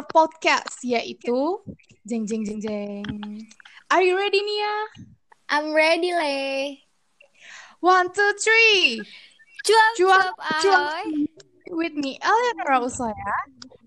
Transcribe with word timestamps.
our 0.00 0.08
podcast 0.08 0.80
yaitu 0.80 1.60
jeng 2.08 2.24
jeng 2.24 2.40
jeng 2.40 2.56
jeng. 2.56 3.04
Are 3.92 4.00
you 4.00 4.16
ready 4.16 4.40
Nia? 4.40 4.76
I'm 5.52 5.76
ready, 5.76 6.16
Le. 6.16 6.80
One, 7.84 8.08
two, 8.08 8.32
three. 8.40 9.04
Cuap, 9.60 9.92
Cuap, 10.00 10.32
cuap. 10.64 11.04
With 11.68 11.92
me, 11.92 12.16
Eleanor 12.24 12.88
Usaya. 12.88 13.36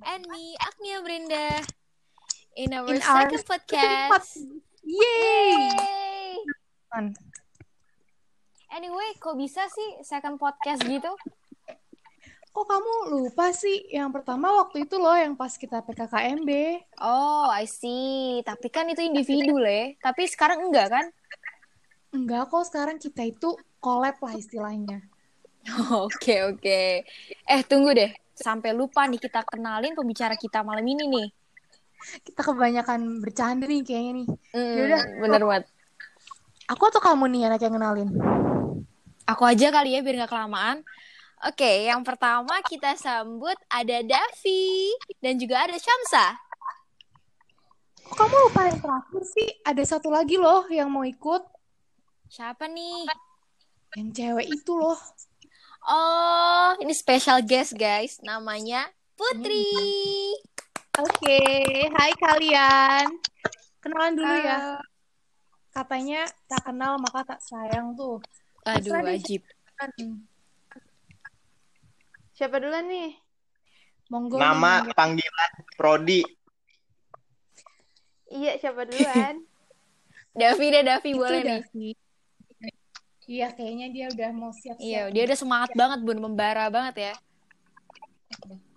And 0.06 0.30
me, 0.30 0.54
Agnia 0.62 1.02
Brinda. 1.02 1.66
In 2.62 2.78
our 2.78 2.94
In 2.94 3.02
our 3.02 3.34
second 3.34 3.42
podcast. 3.50 4.46
Yay! 4.86 5.50
Yay! 5.66 6.38
Fun. 6.94 7.18
Anyway, 8.70 9.10
kok 9.18 9.34
bisa 9.34 9.66
sih 9.66 10.06
second 10.06 10.38
podcast 10.38 10.86
gitu? 10.86 11.10
Kok 12.54 12.70
kamu 12.70 12.94
lupa 13.18 13.50
sih? 13.50 13.90
Yang 13.90 14.22
pertama 14.22 14.54
waktu 14.62 14.86
itu 14.86 15.02
loh 15.02 15.18
yang 15.18 15.34
pas 15.34 15.58
kita 15.58 15.82
PKKMB. 15.82 16.50
Oh, 17.02 17.50
I 17.50 17.66
see. 17.66 18.46
Tapi 18.46 18.70
kan 18.70 18.86
itu 18.94 19.02
individu, 19.02 19.58
Le. 19.58 19.98
Tapi 19.98 20.30
sekarang 20.30 20.70
enggak 20.70 20.94
kan? 20.94 21.06
Enggak 22.14 22.54
kok, 22.54 22.62
sekarang 22.70 23.02
kita 23.02 23.26
itu 23.26 23.58
collab 23.82 24.22
lah 24.22 24.38
istilahnya. 24.38 25.02
Oke, 26.06 26.44
oke. 26.44 27.08
Eh, 27.48 27.62
tunggu 27.64 27.96
deh. 27.96 28.12
Sampai 28.36 28.76
lupa 28.76 29.08
nih 29.08 29.16
kita 29.16 29.48
kenalin 29.48 29.96
pembicara 29.96 30.36
kita 30.36 30.60
malam 30.60 30.84
ini 30.84 31.08
nih. 31.08 31.28
Kita 32.20 32.44
kebanyakan 32.44 33.24
bercanda 33.24 33.64
nih 33.64 33.80
kayaknya 33.80 34.12
nih. 34.12 34.28
Hmm, 34.52 34.76
Yaudah. 34.76 35.02
bener 35.24 35.42
banget. 35.48 35.64
Aku 36.68 36.84
atau 36.92 37.00
kamu 37.00 37.32
nih 37.32 37.42
anak 37.48 37.64
yang 37.64 37.80
kenalin? 37.80 38.10
Aku 39.24 39.48
aja 39.48 39.72
kali 39.72 39.96
ya 39.96 40.04
biar 40.04 40.20
nggak 40.20 40.32
kelamaan. 40.36 40.84
Oke, 41.44 41.92
yang 41.92 42.08
pertama 42.08 42.64
kita 42.64 42.96
sambut 42.96 43.60
ada 43.68 44.00
Davi 44.00 44.96
dan 45.20 45.36
juga 45.36 45.68
ada 45.68 45.76
Syamsa. 45.76 46.40
Kok 48.00 48.16
kamu 48.16 48.36
lupa 48.48 48.62
yang 48.72 48.80
terakhir 48.80 49.24
sih? 49.28 49.50
Ada 49.68 49.84
satu 49.84 50.08
lagi 50.08 50.40
loh 50.40 50.64
yang 50.72 50.88
mau 50.88 51.04
ikut. 51.04 51.44
Siapa 52.32 52.72
nih? 52.72 53.12
Yang 54.00 54.10
cewek 54.16 54.48
itu 54.56 54.72
loh. 54.72 54.96
Oh, 55.84 56.80
ini 56.80 56.96
special 56.96 57.44
guest 57.44 57.76
guys. 57.76 58.24
Namanya 58.24 58.88
Putri. 59.20 59.68
Oke, 60.96 61.44
hai 61.92 62.12
kalian. 62.24 63.20
Kenalan 63.84 64.16
dulu 64.16 64.36
ya. 64.48 64.80
Katanya 65.76 66.24
tak 66.48 66.72
kenal 66.72 66.96
maka 67.04 67.36
tak 67.36 67.44
sayang 67.44 68.00
tuh. 68.00 68.24
Aduh, 68.64 68.96
wajib. 69.04 69.44
Kan, 69.76 69.92
Siapa 72.34 72.58
duluan 72.58 72.90
nih? 72.90 73.14
Monggo. 74.10 74.42
Nama 74.42 74.90
nih, 74.90 74.94
panggilan 74.98 75.52
Prodi. 75.78 76.22
Iya, 78.34 78.58
siapa 78.58 78.90
duluan? 78.90 79.46
Davi 80.42 80.66
deh, 80.74 80.82
Davi 80.82 81.10
Itu 81.14 81.22
boleh 81.22 81.40
nih. 81.46 81.62
Davi. 81.62 81.90
Iya, 83.24 83.48
kayaknya 83.56 83.88
dia 83.94 84.06
udah 84.12 84.30
mau 84.34 84.52
siap-siap. 84.52 84.84
Iya, 84.84 85.02
dia 85.14 85.24
udah 85.30 85.38
semangat 85.38 85.72
banget, 85.78 86.00
Bun. 86.02 86.20
Membara 86.20 86.68
banget 86.74 87.14
ya. 87.14 87.14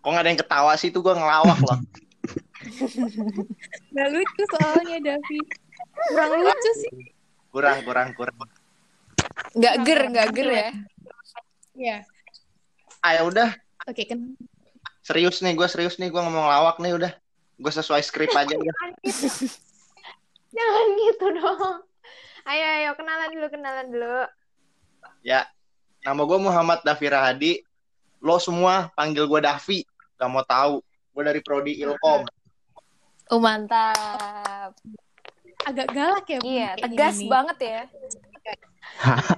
Kok 0.05 0.09
nggak 0.13 0.23
ada 0.23 0.31
yang 0.31 0.41
ketawa 0.45 0.73
sih 0.77 0.93
itu 0.93 1.01
gue 1.01 1.15
ngelawak 1.17 1.59
loh. 1.65 1.81
Gak 3.97 4.09
lucu 4.11 4.43
soalnya 4.59 4.99
Davi. 5.01 5.41
Kurang 6.13 6.31
lucu 6.45 6.71
sih. 6.85 6.93
Kurang, 7.49 7.79
kurang, 7.89 8.09
kurang. 8.13 8.37
Nggak 9.57 9.75
ger, 9.87 10.01
nggak 10.13 10.29
ger 10.37 10.49
ya. 10.51 10.69
Iya. 11.73 11.99
Ayo 13.07 13.31
udah, 13.31 13.55
Oke, 13.87 14.03
kan. 14.03 14.35
serius 15.01 15.39
nih, 15.39 15.55
gue 15.55 15.69
serius 15.71 15.95
nih, 15.95 16.11
gue 16.11 16.19
ngomong 16.19 16.43
lawak 16.43 16.83
nih 16.83 16.91
udah. 16.93 17.13
Gue 17.57 17.71
sesuai 17.71 18.03
skrip 18.03 18.35
aja 18.35 18.51
ya. 18.53 18.73
Jangan 20.51 20.87
gitu 20.99 21.27
dong. 21.33 21.87
Ayo, 22.45 22.65
ayo, 22.67 22.91
kenalan 22.95 23.31
dulu, 23.31 23.47
kenalan 23.47 23.87
dulu. 23.89 24.19
Ya, 25.23 25.47
nama 26.03 26.19
gue 26.19 26.39
Muhammad 26.41 26.83
Davi 26.83 27.07
Rahadi. 27.07 27.53
Lo 28.19 28.39
semua 28.39 28.91
panggil 28.93 29.23
gue 29.25 29.41
Davi. 29.41 29.87
Gak 30.17 30.27
mau 30.27 30.43
tahu. 30.43 30.83
Gue 31.15 31.23
dari 31.23 31.41
Prodi 31.41 31.79
Ilkom. 31.79 32.27
Oh, 33.31 33.39
mantap. 33.39 34.75
Agak 35.63 35.89
galak 35.91 36.27
ya. 36.27 36.39
Bu, 36.39 36.47
Iya, 36.47 36.71
tegas 36.77 37.19
nih. 37.19 37.27
banget 37.27 37.59
ya. 37.61 37.81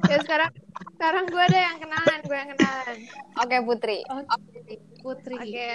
Ya 0.09 0.17
sekarang 0.25 0.51
sekarang 0.99 1.25
gue 1.31 1.43
ada 1.43 1.59
yang 1.59 1.77
kenalan, 1.79 2.21
gue 2.23 2.37
yang 2.37 2.51
kenalan. 2.55 2.97
Oke, 3.39 3.57
Putri. 3.63 3.99
Oke, 4.07 4.75
Putri. 5.03 5.37
Oke. 5.39 5.73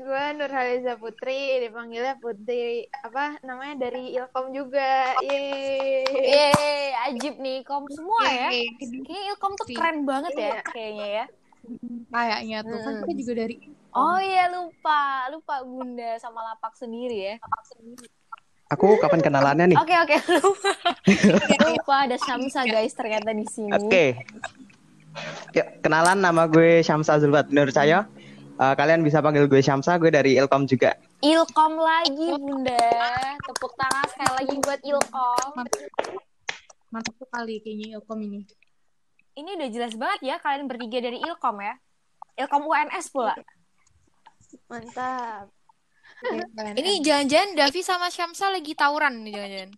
Gue 0.00 0.24
Nurhaliza 0.32 0.96
Putri, 0.96 1.60
dipanggilnya 1.60 2.16
Putri. 2.16 2.88
Apa 3.04 3.36
namanya 3.44 3.90
dari 3.90 4.16
Ilkom 4.16 4.54
juga. 4.56 5.12
Yeay. 5.20 6.08
Yeay, 6.08 6.80
ajib 7.10 7.36
nih. 7.36 7.60
Kom 7.68 7.84
semua 7.92 8.24
ya. 8.26 8.48
Kayaknya 8.80 9.20
Ilkom 9.34 9.52
tuh 9.60 9.66
keren 9.70 9.98
banget 10.08 10.32
ya, 10.38 10.58
kayaknya 10.64 11.06
ya. 11.06 11.24
Kayaknya 12.08 12.58
tuh. 12.64 12.78
Kan 12.80 12.92
Hmm. 12.96 13.02
kita 13.04 13.12
juga 13.20 13.32
dari 13.44 13.56
Oh 13.90 14.22
iya 14.22 14.46
lupa, 14.54 15.26
lupa 15.34 15.66
Bunda 15.66 16.14
sama 16.22 16.46
lapak 16.46 16.78
sendiri 16.78 17.34
ya. 17.34 17.36
Aku 18.70 19.02
kapan 19.02 19.18
kenalannya 19.18 19.74
nih? 19.74 19.78
Oke 19.82 19.94
oke 19.98 20.16
lupa. 20.38 20.72
lupa 21.74 21.94
ada 22.06 22.14
Syamsa 22.22 22.62
guys 22.62 22.94
ternyata 22.94 23.34
di 23.34 23.42
sini. 23.50 23.74
Oke. 23.74 24.22
Ya, 25.50 25.74
kenalan 25.82 26.22
nama 26.22 26.46
gue 26.46 26.78
Syamsa 26.86 27.18
Zulfat. 27.18 27.50
Menurut 27.50 27.74
saya 27.74 28.06
eh, 28.62 28.74
kalian 28.78 29.02
bisa 29.02 29.18
panggil 29.18 29.50
gue 29.50 29.58
Syamsa, 29.58 29.98
gue 29.98 30.14
dari 30.14 30.38
Ilkom 30.38 30.70
juga. 30.70 30.94
Ilkom 31.18 31.82
lagi 31.82 32.30
Bunda. 32.38 32.86
Tepuk 33.42 33.74
tangan 33.74 34.06
sekali 34.06 34.32
lagi 34.38 34.54
buat 34.62 34.80
Ilkom. 34.86 35.50
mantap 36.94 37.14
sekali 37.18 37.58
kayaknya 37.62 37.98
Ilkom 37.98 38.18
ini. 38.22 38.46
Ini 39.34 39.50
udah 39.58 39.68
jelas 39.74 39.94
banget 39.98 40.20
ya 40.30 40.36
kalian 40.38 40.70
bertiga 40.70 41.10
dari 41.10 41.18
Ilkom 41.18 41.58
ya. 41.58 41.74
Ilkom 42.38 42.70
UNS 42.70 43.06
pula. 43.10 43.34
Mantap. 44.70 45.50
Ini 46.76 47.00
jangan-jangan 47.00 47.50
Davi 47.56 47.80
sama 47.80 48.12
Syamsa 48.12 48.52
lagi 48.52 48.76
tawuran 48.76 49.24
nih 49.24 49.32
jangan-jangan. 49.32 49.70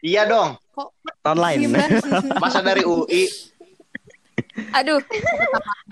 Iya 0.00 0.22
dong. 0.26 0.50
Online. 1.22 1.58
Masa 2.42 2.64
dari 2.64 2.82
UI. 2.82 3.28
Aduh. 4.74 4.98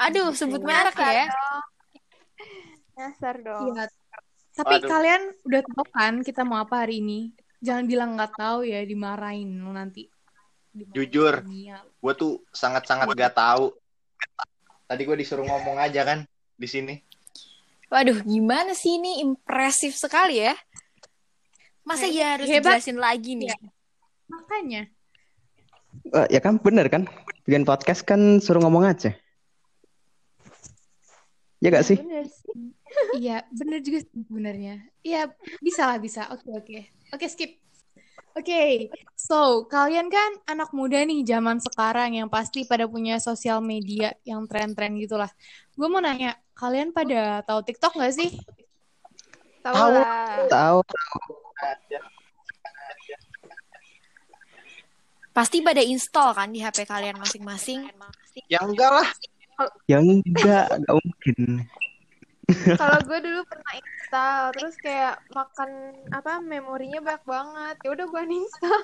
Aduh 0.00 0.33
sebut 0.34 0.65
merek 0.65 0.97
ya. 0.99 1.27
Nyasar 2.99 3.37
dong. 3.44 3.77
Iya. 3.77 3.87
Tapi 4.59 4.75
Waduh. 4.83 4.89
kalian 4.91 5.22
udah 5.47 5.62
tahu 5.62 5.87
kan 5.95 6.15
kita 6.27 6.43
mau 6.43 6.59
apa 6.59 6.83
hari 6.83 6.98
ini? 6.98 7.30
Jangan 7.63 7.84
bilang 7.86 8.19
nggak 8.19 8.34
tahu 8.34 8.66
ya, 8.66 8.83
dimarahin 8.83 9.63
lo 9.63 9.71
nanti. 9.71 10.10
Dimarahin 10.75 10.95
Jujur. 10.95 11.34
Gue 11.98 12.13
tuh 12.19 12.42
sangat-sangat 12.51 13.10
gak 13.15 13.34
tahu. 13.34 13.75
Tadi 14.86 15.03
gue 15.04 15.16
disuruh 15.19 15.47
ngomong 15.47 15.78
aja 15.78 16.03
kan 16.07 16.27
di 16.54 16.69
sini. 16.71 16.95
Waduh, 17.89 18.21
gimana 18.21 18.77
sih 18.77 19.01
ini 19.01 19.25
impresif 19.25 19.97
sekali 19.97 20.45
ya? 20.45 20.53
Masa 21.89 22.05
ya 22.05 22.37
harus 22.37 22.45
Hebat. 22.45 22.85
dijelasin 22.85 23.01
lagi 23.01 23.33
nih? 23.33 23.49
Makanya. 24.29 24.83
Eh, 26.13 26.27
ya 26.29 26.41
kan 26.45 26.61
bener 26.61 26.93
kan? 26.93 27.09
Bikin 27.49 27.65
podcast 27.65 28.05
kan 28.05 28.45
suruh 28.45 28.61
ngomong 28.61 28.85
aja. 28.85 29.17
Ya 31.65 31.69
gak 31.73 31.89
sih? 31.89 31.97
Bener 31.97 32.29
sih. 32.29 32.77
Iya, 33.17 33.45
bener 33.57 33.81
juga 33.81 34.05
sih 34.05 34.21
sebenarnya. 34.29 34.85
Iya, 35.01 35.33
bisa 35.65 35.89
lah, 35.89 35.97
bisa. 35.97 36.29
Oke, 36.29 36.45
oke. 36.53 36.79
Oke, 37.17 37.25
skip. 37.25 37.57
Oke, 38.39 38.87
so 39.19 39.67
kalian 39.67 40.07
kan 40.07 40.31
anak 40.47 40.71
muda 40.71 41.03
nih 41.03 41.27
zaman 41.27 41.59
sekarang 41.59 42.15
yang 42.15 42.31
pasti 42.31 42.63
pada 42.63 42.87
punya 42.87 43.19
sosial 43.19 43.59
media 43.59 44.15
yang 44.23 44.47
tren-tren 44.47 44.95
gitulah. 44.95 45.27
Gue 45.75 45.91
mau 45.91 45.99
nanya, 45.99 46.39
kalian 46.55 46.95
pada 46.95 47.43
tahu 47.43 47.67
TikTok 47.67 47.99
nggak 47.99 48.15
sih? 48.15 48.31
Tahu 49.67 49.75
Tahu. 49.75 49.91
lah. 49.91 50.47
Tahu. 50.47 50.79
Pasti 55.35 55.59
pada 55.59 55.83
install 55.83 56.31
kan 56.39 56.55
di 56.55 56.63
HP 56.63 56.87
kalian 56.87 57.19
masing-masing. 57.19 57.91
Ya 58.47 58.63
enggak 58.63 59.03
lah. 59.03 59.09
Ya 59.91 59.99
enggak, 59.99 60.79
enggak 60.79 60.95
mungkin. 60.95 61.39
Kalau 62.79 62.99
gue 63.03 63.19
dulu 63.19 63.43
pernah 63.51 63.73
install, 64.09 64.57
terus 64.57 64.75
kayak 64.81 65.21
makan 65.37 65.69
apa 66.09 66.41
memorinya 66.41 67.05
banyak 67.05 67.25
banget. 67.28 67.77
Ya 67.84 67.89
udah 67.93 68.07
gue 68.09 68.21
uninstall. 68.25 68.83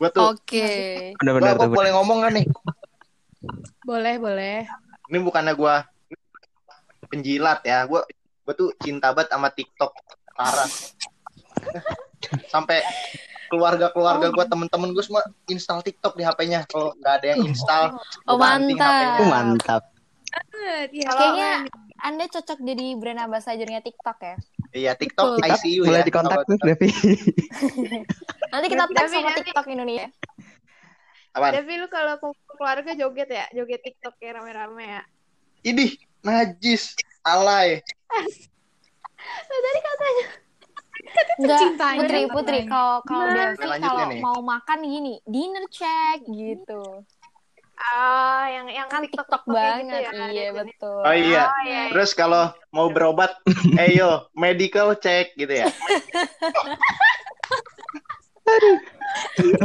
Gue 0.00 0.08
tuh. 0.08 0.24
Oke. 0.32 0.72
Bener 1.20 1.32
Gue 1.36 1.40
bener 1.44 1.54
apa 1.60 1.64
tuh. 1.68 1.76
boleh 1.76 1.90
ngomong 1.92 2.18
kan 2.24 2.32
nih? 2.32 2.46
Boleh, 3.84 4.14
boleh. 4.16 4.64
Ini 5.12 5.18
bukannya 5.20 5.52
gue 5.52 5.74
penjilat 7.12 7.60
ya. 7.68 7.84
Gue 7.84 8.00
gue 8.48 8.54
tuh 8.56 8.72
cinta 8.80 9.12
banget 9.12 9.36
sama 9.36 9.52
TikTok 9.52 9.92
parah. 10.32 10.70
Sampai 12.48 12.80
keluarga-keluarga 13.52 14.32
gue 14.32 14.44
temen-temen 14.48 14.96
gue 14.96 15.04
semua 15.04 15.20
install 15.44 15.84
TikTok 15.84 16.16
di 16.16 16.24
HP-nya. 16.24 16.64
Kalau 16.72 16.96
nggak 16.96 17.14
ada 17.20 17.26
yang 17.36 17.44
install, 17.44 18.00
Oh, 18.24 18.40
gua 18.40 18.56
mantap. 18.56 18.80
HP-nya. 18.80 19.20
Oh, 19.20 19.28
mantap. 19.28 19.82
Ya. 20.88 21.12
Kayaknya 21.12 21.52
Anda 22.02 22.26
cocok 22.26 22.58
jadi 22.60 22.98
brand 22.98 23.22
ambassador-nya 23.22 23.78
TikTok 23.78 24.18
ya. 24.18 24.34
Iya, 24.72 24.92
TikTok 24.92 25.38
Betul. 25.38 25.46
ICU 25.48 25.82
ya. 25.86 26.02
dikontak 26.02 26.34
Kalau- 26.34 26.48
tuh 26.48 26.58
Devi. 26.60 26.88
Nanti 28.52 28.66
kita 28.66 28.84
tag 28.84 28.96
Tapi 28.96 29.08
sama 29.08 29.30
nanti- 29.30 29.38
TikTok 29.46 29.66
Indonesia. 29.68 30.08
Apaan? 31.32 31.52
Devi 31.54 31.74
lu 31.78 31.86
kalau 31.86 32.18
kumpul 32.18 32.52
keluarga 32.52 32.90
joget 32.92 33.30
ya, 33.30 33.46
joget 33.52 33.80
TikTok 33.80 34.18
ya 34.18 34.34
rame-rame 34.34 34.84
ya. 34.84 35.02
Idih, 35.62 35.94
najis, 36.20 36.92
alay. 37.22 37.78
Nah, 39.22 39.58
tadi 39.62 39.80
katanya 39.80 40.26
Enggak, 41.38 41.60
Putri. 41.96 42.20
Putri. 42.28 42.60
Kalau 42.66 43.00
kalau 43.02 43.24
Nah. 43.26 43.54
Devi 43.54 43.80
kalau 43.80 44.04
nih. 44.10 44.20
mau 44.20 44.38
makan 44.38 44.78
gini, 44.82 45.14
dinner 45.24 45.64
check 45.68 46.20
gitu. 46.26 46.82
Ah 47.90 48.44
yang 48.46 48.66
yang 48.70 48.86
Kan 48.86 49.02
TikTok, 49.02 49.26
TikTok 49.26 49.42
TikTok 49.42 49.56
banget. 49.56 49.82
gitu 49.82 49.96
ya, 49.98 50.10
iya, 50.30 50.48
betul. 50.54 51.02
Oh 51.02 51.14
iya. 51.16 51.42
Oh, 51.50 51.60
iya. 51.66 51.82
Terus 51.90 52.10
kalau 52.14 52.44
mau 52.70 52.86
berobat, 52.94 53.34
eh 53.82 53.98
yo, 53.98 54.30
medical 54.38 54.94
check 54.98 55.34
gitu 55.34 55.50
ya. 55.50 55.66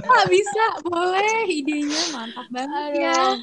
Ah, 0.08 0.26
bisa, 0.28 0.64
boleh. 0.86 1.48
Idenya 1.50 2.02
mantap 2.14 2.48
banget 2.52 3.00
ya. 3.00 3.16
Aduh. 3.16 3.42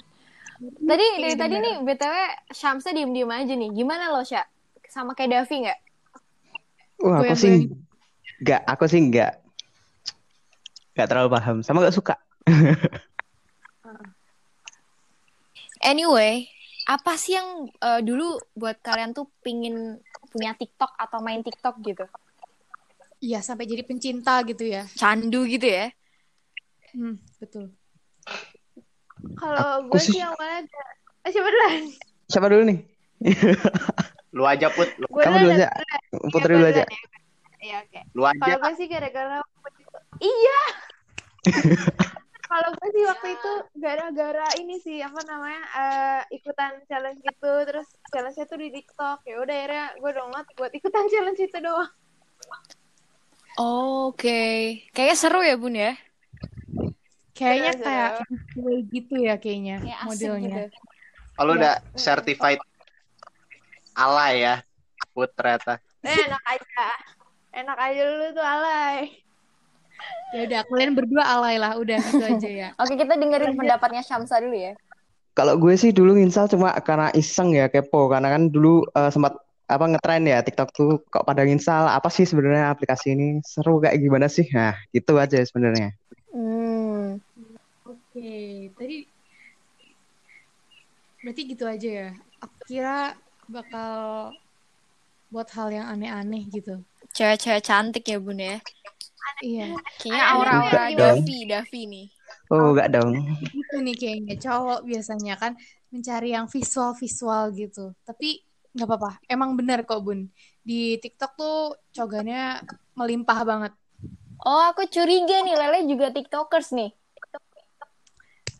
Tadi 0.84 1.06
Oke, 1.16 1.20
dari 1.20 1.34
tadi 1.36 1.54
bener. 1.58 1.64
nih 1.64 1.74
BTW 1.84 2.14
Syamsa 2.54 2.88
diem-diem 2.94 3.30
aja 3.30 3.54
nih. 3.56 3.70
Gimana 3.72 4.12
lo, 4.12 4.22
Sya? 4.22 4.44
Sama 4.88 5.12
kayak 5.16 5.30
Davi 5.42 5.56
nggak? 5.68 5.78
Wah, 7.04 7.18
aku 7.20 7.34
sih 7.34 7.68
enggak, 8.40 8.62
aku 8.64 8.84
sih 8.86 9.00
enggak. 9.02 9.32
Enggak 10.94 11.06
terlalu 11.10 11.28
paham, 11.34 11.56
sama 11.66 11.82
enggak 11.82 11.96
suka. 11.96 12.14
Anyway, 15.84 16.48
apa 16.88 17.12
sih 17.20 17.36
yang 17.36 17.68
eh, 17.68 18.00
dulu 18.00 18.40
buat 18.56 18.80
kalian 18.80 19.12
tuh 19.12 19.28
pingin 19.44 20.00
punya 20.32 20.56
TikTok 20.56 20.96
atau 20.96 21.20
main 21.20 21.44
TikTok 21.44 21.76
gitu? 21.84 22.08
Iya, 23.20 23.40
sampai 23.40 23.68
jadi 23.68 23.84
pencinta 23.84 24.40
gitu 24.44 24.64
ya. 24.64 24.88
Candu 24.96 25.44
gitu 25.44 25.64
ya? 25.64 25.92
Hmm, 26.92 27.20
betul. 27.40 27.72
Kalau 29.36 29.88
gue 29.88 30.00
sih- 30.00 30.20
sih 30.20 30.22
awalnya. 30.24 30.64
Eh, 31.24 31.30
siapa 31.32 31.48
duluan? 31.48 31.82
Siapa 32.28 32.46
dulu 32.48 32.62
nih? 32.68 32.78
Lu 34.34 34.44
aja 34.44 34.68
put, 34.68 34.88
lu, 35.00 35.06
Kamu 35.08 35.36
dulu 35.40 35.52
aja. 35.56 35.68
Putri 36.32 36.52
dulu 36.52 36.66
aja. 36.68 36.84
Iya, 37.64 37.76
oke. 37.80 38.00
lu 38.12 38.22
aja. 38.28 38.40
Kalau 38.40 38.56
gue 38.60 38.72
sih 38.76 38.86
gara-gara 38.88 39.40
Iya. 40.20 40.60
Kalau 42.44 42.70
gue 42.76 42.88
sih 42.92 43.04
waktu 43.04 43.28
itu 43.34 43.52
gara-gara 43.74 44.46
ini 44.60 44.76
sih 44.76 45.00
apa 45.00 45.16
namanya 45.24 45.62
eh, 45.74 46.20
ikutan 46.36 46.76
challenge 46.84 47.24
gitu 47.24 47.52
terus 47.64 47.88
challenge-nya 48.12 48.44
tuh 48.44 48.58
di 48.60 48.68
TikTok 48.70 49.24
ya 49.24 49.40
udah 49.40 49.56
akhirnya 49.56 49.86
gue 49.96 50.10
download 50.12 50.46
buat 50.54 50.72
ikutan 50.72 51.08
challenge 51.12 51.40
itu 51.40 51.58
doang. 51.58 51.88
Oke. 53.56 54.42
Kayaknya 54.90 55.16
seru 55.16 55.40
ya, 55.40 55.54
Bun 55.54 55.74
ya? 55.74 55.94
Kayaknya 57.34 57.72
Seru, 57.72 57.82
kayak 57.82 58.10
giveaway 58.30 58.78
gitu 58.90 59.14
ya 59.18 59.34
kayaknya 59.38 59.76
Kayak 59.82 60.00
modelnya. 60.06 60.48
gitu. 60.70 60.78
Oh, 61.34 61.42
lu 61.42 61.50
Iya. 61.50 61.58
udah 61.58 61.74
certified 61.96 62.60
alay 63.94 64.34
ya, 64.42 64.54
put 65.10 65.30
ternyata. 65.34 65.82
Eh, 66.02 66.14
enak 66.14 66.44
aja. 66.46 66.86
Enak 67.54 67.78
aja 67.78 68.00
lu 68.06 68.26
tuh 68.30 68.46
alay. 68.46 69.23
Ya 70.34 70.40
udah, 70.50 70.60
kalian 70.66 70.92
berdua 70.98 71.22
alay 71.22 71.56
lah, 71.62 71.78
udah 71.78 71.98
gitu 72.00 72.24
aja 72.24 72.48
ya. 72.50 72.68
Oke, 72.82 72.98
kita 72.98 73.14
dengerin 73.14 73.54
pendapatnya 73.54 74.02
Syamsa 74.02 74.42
dulu 74.42 74.56
ya. 74.56 74.72
Kalau 75.34 75.58
gue 75.58 75.74
sih 75.74 75.90
dulu 75.90 76.14
nginstal 76.14 76.46
cuma 76.46 76.74
karena 76.78 77.10
iseng 77.14 77.54
ya 77.54 77.66
kepo 77.66 78.06
karena 78.06 78.30
kan 78.30 78.50
dulu 78.50 78.86
eh, 78.94 79.10
sempat 79.10 79.34
apa 79.64 79.84
ngetren 79.90 80.28
ya 80.28 80.44
TikTok 80.44 80.70
tuh 80.76 81.00
kok 81.08 81.24
pada 81.24 81.42
nginstal 81.42 81.88
apa 81.88 82.06
sih 82.12 82.28
sebenarnya 82.28 82.70
aplikasi 82.70 83.16
ini 83.16 83.40
seru 83.42 83.80
kayak 83.80 83.96
gimana 83.96 84.28
sih 84.28 84.44
nah 84.52 84.76
gitu 84.92 85.16
aja 85.16 85.40
sebenarnya 85.40 85.96
Hmm. 86.34 87.22
Oke, 87.86 88.66
tadi 88.74 89.06
berarti 91.22 91.42
gitu 91.46 91.64
aja 91.70 91.88
ya. 91.88 92.10
Aku 92.42 92.56
kira 92.66 93.14
bakal 93.46 93.94
buat 95.30 95.46
hal 95.54 95.70
yang 95.70 95.86
aneh-aneh 95.86 96.42
gitu. 96.50 96.82
Cewek-cewek 97.14 97.62
cantik 97.62 98.02
ya, 98.10 98.18
Bun 98.18 98.42
ya? 98.42 98.58
Iya, 99.42 99.66
Kayaknya 99.98 100.24
aura-aura. 100.30 100.82
Davi, 100.94 101.38
Davi 101.48 101.80
nih. 101.90 102.06
oh 102.52 102.70
enggak 102.70 102.88
dong 102.92 103.12
gitu 103.54 103.76
nih 103.80 103.96
kayaknya 103.96 104.34
cowok 104.42 104.80
biasanya 104.84 105.34
kan 105.38 105.52
mencari 105.94 106.34
yang 106.34 106.46
visual-visual 106.50 107.54
gitu. 107.54 107.94
Tapi 108.02 108.42
nggak 108.74 108.88
apa-apa, 108.90 109.10
emang 109.30 109.54
benar 109.54 109.86
kok 109.86 110.02
Bun. 110.02 110.26
Di 110.66 110.98
TikTok 110.98 111.32
tuh 111.38 111.78
cogannya 111.94 112.58
melimpah 112.98 113.40
banget. 113.46 113.72
Oh, 114.44 114.62
aku 114.74 114.84
curiga 114.90 115.40
nih, 115.46 115.54
Lele 115.56 115.86
juga 115.86 116.10
TikTokers 116.10 116.74
nih. 116.74 116.90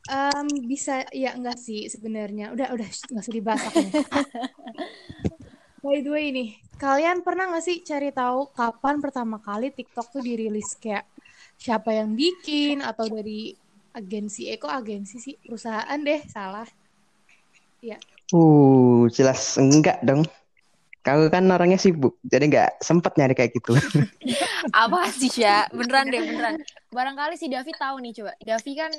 Em, 0.05 0.47
bisa 0.69 1.01
ya 1.17 1.33
enggak 1.35 1.59
sih 1.59 1.89
sebenarnya. 1.91 2.53
Udah 2.55 2.71
udah 2.77 2.89
nggak 2.89 3.25
usah 3.25 3.35
dibahas 3.35 3.63
aku. 3.67 3.83
By 5.85 6.01
the 6.01 6.17
way 6.17 6.33
nih, 6.33 6.57
kalian 6.81 7.21
pernah 7.21 7.53
nggak 7.53 7.61
sih 7.61 7.85
cari 7.85 8.09
tahu 8.09 8.49
kapan 8.57 9.05
pertama 9.05 9.37
kali 9.37 9.69
TikTok 9.69 10.17
tuh 10.17 10.25
dirilis 10.25 10.81
kayak 10.81 11.05
siapa 11.61 11.93
yang 11.93 12.17
bikin 12.17 12.81
atau 12.81 13.05
dari 13.05 13.53
agensi? 13.93 14.49
Eh 14.49 14.57
kok 14.57 14.73
agensi 14.73 15.21
sih? 15.21 15.37
Perusahaan 15.37 16.01
deh, 16.01 16.25
salah. 16.25 16.65
uh 18.33 19.05
jelas 19.13 19.61
enggak 19.61 20.01
dong 20.01 20.25
Kamu 21.05 21.29
kan 21.29 21.45
orangnya 21.53 21.77
sibuk, 21.77 22.17
jadi 22.25 22.49
nggak 22.49 22.71
sempet 22.81 23.13
nyari 23.21 23.37
kayak 23.37 23.53
gitu. 23.53 23.77
Apa 24.73 25.13
sih, 25.13 25.29
Sya? 25.29 25.69
Beneran 25.69 26.09
deh, 26.09 26.17
beneran. 26.17 26.57
Barangkali 26.89 27.37
si 27.37 27.53
Davi 27.53 27.77
tahu 27.77 28.01
nih, 28.01 28.13
coba. 28.17 28.33
Davi 28.41 28.73
kan 28.73 28.93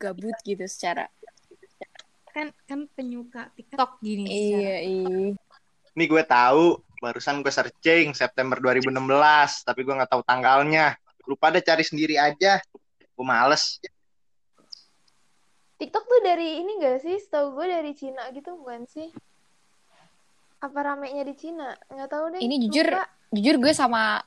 gabut 0.00 0.40
gitu 0.40 0.64
secara. 0.64 1.04
Kan 2.32 2.56
kan 2.64 2.88
penyuka 2.96 3.52
TikTok 3.52 4.00
gini. 4.00 4.24
Iya, 4.24 4.76
iya. 4.88 5.36
Nih 5.96 6.06
gue 6.06 6.22
tahu, 6.22 6.78
barusan 7.00 7.42
gue 7.42 7.50
searching 7.50 8.14
September 8.14 8.56
2016, 8.58 8.94
tapi 9.66 9.80
gue 9.82 9.94
nggak 9.94 10.10
tahu 10.10 10.22
tanggalnya. 10.22 10.94
Lu 11.26 11.34
pada 11.34 11.58
cari 11.58 11.82
sendiri 11.82 12.14
aja. 12.16 12.62
Gue 13.14 13.26
males. 13.26 13.78
TikTok 15.80 16.04
tuh 16.04 16.20
dari 16.20 16.60
ini 16.60 16.76
gak 16.76 17.00
sih? 17.00 17.16
Setahu 17.16 17.56
gue 17.56 17.66
dari 17.66 17.92
Cina 17.96 18.28
gitu 18.30 18.52
bukan 18.60 18.84
sih? 18.84 19.08
Apa 20.60 20.78
ramenya 20.84 21.24
di 21.24 21.32
Cina? 21.32 21.72
Nggak 21.88 22.08
tahu 22.12 22.24
deh. 22.36 22.40
Ini 22.44 22.54
jujur, 22.68 22.84
lupa. 22.84 23.08
jujur 23.32 23.54
gue 23.56 23.72
sama 23.72 24.20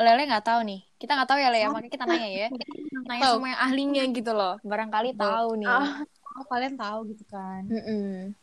Lele 0.00 0.24
nggak 0.26 0.44
tahu 0.48 0.60
nih. 0.64 0.80
Kita 0.96 1.12
nggak 1.12 1.28
tahu 1.28 1.38
ya, 1.38 1.48
Le. 1.52 1.58
ya. 1.60 1.68
Makanya 1.68 1.92
kita 1.92 2.04
nanya 2.08 2.28
ya. 2.32 2.48
Nanya 3.04 3.20
Tahu. 3.28 3.36
sama 3.36 3.46
yang 3.52 3.60
ahlinya 3.60 4.02
gitu 4.16 4.32
loh. 4.32 4.56
Barangkali 4.64 5.12
tahu 5.12 5.60
nih. 5.60 5.68
Ah, 5.68 6.00
Oh, 6.34 6.42
kalian 6.50 6.74
tahu 6.74 7.14
gitu 7.14 7.22
kan. 7.30 7.62
Mm-mm. 7.70 8.34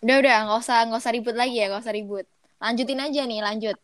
Udah 0.00 0.16
udah 0.20 0.36
nggak 0.48 0.58
usah 0.64 0.78
nggak 0.88 1.00
usah 1.00 1.12
ribut 1.12 1.36
lagi 1.36 1.56
ya 1.60 1.68
nggak 1.68 1.84
usah 1.84 1.96
ribut. 1.96 2.26
Lanjutin 2.60 3.00
aja 3.00 3.22
nih 3.24 3.40
lanjut. 3.44 3.76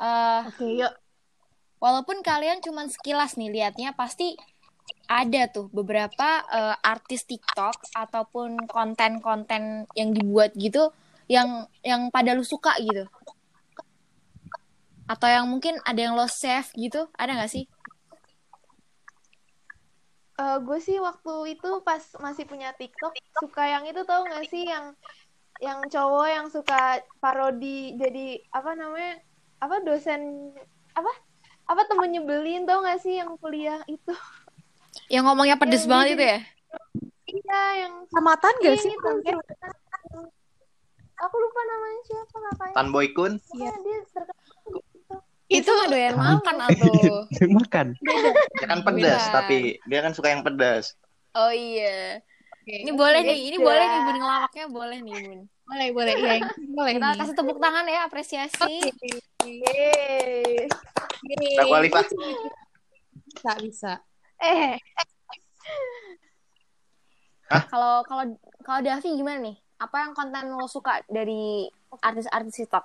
Eh 0.00 0.42
Oke, 0.48 0.66
yuk. 0.80 0.92
walaupun 1.80 2.24
kalian 2.24 2.64
cuman 2.64 2.88
sekilas 2.88 3.36
nih 3.36 3.52
liatnya 3.52 3.92
pasti 3.92 4.36
ada 5.10 5.50
tuh 5.50 5.68
beberapa 5.72 6.28
eh, 6.48 6.76
artis 6.80 7.28
TikTok 7.28 7.92
ataupun 7.92 8.64
konten-konten 8.64 9.84
yang 9.92 10.10
dibuat 10.16 10.56
gitu 10.56 10.92
yang 11.30 11.68
yang 11.86 12.10
pada 12.10 12.34
lu 12.34 12.42
suka 12.42 12.74
gitu. 12.80 13.06
Atau 15.10 15.26
yang 15.26 15.46
mungkin 15.50 15.78
ada 15.82 15.98
yang 15.98 16.14
lo 16.14 16.30
save 16.30 16.70
gitu, 16.78 17.10
ada 17.18 17.34
nggak 17.34 17.50
sih? 17.50 17.66
Eh, 20.40 20.56
gue 20.58 20.78
sih 20.80 20.96
waktu 20.98 21.32
itu 21.54 21.70
pas 21.84 22.02
masih 22.18 22.44
punya 22.48 22.72
TikTok 22.72 23.12
suka 23.36 23.62
yang 23.68 23.84
itu 23.84 24.00
tau 24.08 24.24
gak 24.24 24.44
sih? 24.48 24.64
Yang 24.64 24.96
yang 25.60 25.80
cowok 25.92 26.26
yang 26.32 26.46
suka 26.48 26.80
parodi 27.20 27.92
jadi 28.00 28.26
apa 28.50 28.70
namanya 28.72 29.20
apa 29.60 29.76
dosen 29.84 30.20
apa? 30.96 31.12
Apa 31.70 31.86
temen 31.86 32.10
nyebelin 32.10 32.66
tau 32.66 32.82
gak 32.82 32.98
sih 32.98 33.20
yang 33.20 33.36
kuliah 33.38 33.78
itu? 33.86 34.14
Yang 35.06 35.24
ngomongnya 35.28 35.56
pedes 35.60 35.84
Yang 35.84 35.90
banget 35.92 36.06
dia 36.06 36.14
itu 36.16 36.24
ya? 36.24 36.38
iya 37.30 37.62
yang 37.86 37.94
Samatan 38.10 38.54
gak 38.58 38.74
Iya, 38.74 38.82
sih? 38.82 38.90
itu 38.90 39.10
aku 41.20 41.36
lupa 41.36 41.60
namanya 41.68 42.00
siapa 42.08 42.36
kakaknya. 42.48 42.74
Tan 42.74 42.88
Boy 42.90 43.06
Kun, 43.12 43.32
Pokoknya 43.36 43.72
dia 43.84 43.98
terkenal 44.08 44.59
Itu 45.50 45.70
mah 45.74 45.86
doyan 45.90 46.14
makan 46.14 46.56
atuh. 46.70 47.26
Makan. 47.58 47.86
dia 47.98 48.66
kan 48.70 48.80
pedas, 48.86 49.22
tapi 49.34 49.82
dia 49.82 50.00
kan 50.00 50.14
suka 50.14 50.30
yang 50.30 50.46
pedas. 50.46 50.94
Oh 51.34 51.50
iya. 51.50 52.22
Oke. 52.62 52.86
Ini 52.86 52.90
boleh 52.94 53.20
nih, 53.26 53.38
ini 53.50 53.58
boleh 53.58 53.82
nih 53.82 54.00
bun 54.06 54.16
ngelawaknya 54.22 54.64
boleh 54.70 54.98
nih 55.02 55.14
bun. 55.26 55.40
Boleh, 55.70 55.88
boleh. 55.94 56.14
Iya, 56.18 56.38
boleh 56.74 56.92
Kita 56.98 57.08
kasih 57.18 57.34
tepuk 57.34 57.58
tangan 57.58 57.86
ya 57.86 58.00
apresiasi. 58.06 58.74
Yeay. 59.42 60.70
Kita 61.22 61.62
kualifah. 61.66 62.06
Bisa, 63.26 63.52
bisa. 63.58 63.92
eh 64.38 64.78
Kalau 67.50 68.06
kalau 68.06 68.24
kalau 68.62 68.80
Davi 68.86 69.18
gimana 69.18 69.38
nih? 69.50 69.56
apa 69.80 69.96
yang 70.04 70.12
konten 70.12 70.52
lo 70.52 70.68
suka 70.68 71.00
dari 71.08 71.64
artis-artis 72.04 72.52
TikTok? 72.52 72.84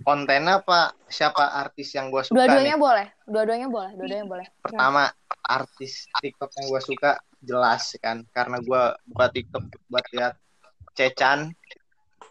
Konten 0.00 0.42
apa? 0.48 0.96
Siapa 1.04 1.52
artis 1.52 1.92
yang 1.92 2.08
gue 2.08 2.24
suka 2.24 2.34
Dua-duanya 2.34 2.80
boleh, 2.80 3.06
dua-duanya 3.28 3.68
boleh, 3.68 3.92
dua-duanya 3.94 4.26
boleh. 4.26 4.46
Pertama, 4.58 5.12
artis 5.44 6.08
TikTok 6.16 6.50
yang 6.56 6.66
gue 6.72 6.80
suka 6.80 7.10
jelas 7.38 7.92
kan, 8.00 8.24
karena 8.32 8.56
gue 8.58 8.82
buka 9.04 9.26
TikTok 9.28 9.62
buat 9.86 10.06
lihat 10.10 10.34
Cecan. 10.96 11.52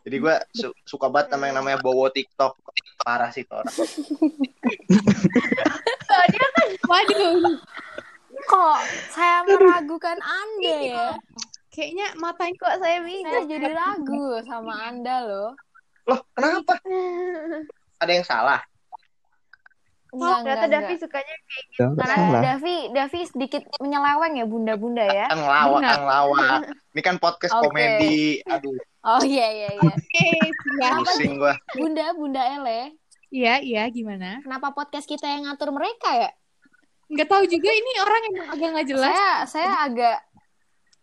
Jadi 0.01 0.17
gue 0.17 0.35
su- 0.51 0.77
suka 0.83 1.13
banget 1.13 1.37
sama 1.37 1.47
yang 1.47 1.61
namanya 1.61 1.77
Bowo 1.77 2.09
TikTok. 2.09 2.57
Parah 3.05 3.29
sih 3.29 3.45
tuh 3.45 3.61
orang. 3.61 3.73
Waduh, 6.81 7.55
Kok 8.41 8.79
saya 9.13 9.45
meragukan 9.45 10.17
Anda 10.17 10.75
ya? 10.81 11.07
kayaknya 11.71 12.07
matanya 12.19 12.55
Kok 12.57 12.75
saya 12.81 12.97
Saya 12.99 13.05
bingung? 13.05 13.45
jadi 13.47 13.69
ragu 13.71 14.27
sama 14.43 14.73
Anda 14.91 15.15
loh. 15.23 15.49
Loh, 16.07 16.19
kenapa? 16.33 16.73
Ada 18.01 18.11
yang 18.11 18.25
salah? 18.25 18.61
Enggak, 20.11 20.43
Ternyata 20.43 20.51
enggak, 20.59 20.71
Davi 20.75 20.83
enggak. 20.91 20.99
sukanya 20.99 21.35
kayak 21.39 21.63
gitu. 21.71 21.79
Ya, 21.79 21.87
Karena 21.95 22.15
salah. 22.19 22.41
Davi, 22.43 22.75
Davi 22.91 23.19
sedikit 23.23 23.63
menyeleweng 23.79 24.33
ya 24.35 24.45
bunda-bunda 24.45 25.05
ya. 25.07 25.25
Kan 25.31 25.39
kan 25.39 25.99
ngelawak. 26.03 26.59
Ini 26.91 27.01
kan 27.01 27.15
podcast 27.15 27.53
Oke. 27.55 27.63
komedi. 27.63 28.43
Aduh, 28.43 28.75
Oh 29.01 29.23
iya 29.23 29.47
iya 29.49 29.69
iya. 29.73 29.81
Oke, 29.81 30.27
siap. 30.77 31.01
pusing 31.01 31.39
gue. 31.39 31.53
Bunda, 31.73 32.05
Bunda 32.13 32.41
Ele, 32.45 32.93
Iya, 33.31 33.63
iya, 33.63 33.87
gimana? 33.87 34.43
kenapa 34.43 34.75
podcast 34.75 35.07
kita 35.07 35.23
yang 35.25 35.47
ngatur 35.47 35.71
mereka 35.71 36.11
ya? 36.11 36.29
Nggak 37.07 37.27
tahu 37.31 37.43
juga 37.47 37.71
ini 37.71 37.91
orang 37.97 38.21
yang 38.27 38.35
agak 38.51 38.67
nggak 38.75 38.87
jelas. 38.91 39.09
Saya 39.09 39.27
saya 39.47 39.71
agak 39.87 40.17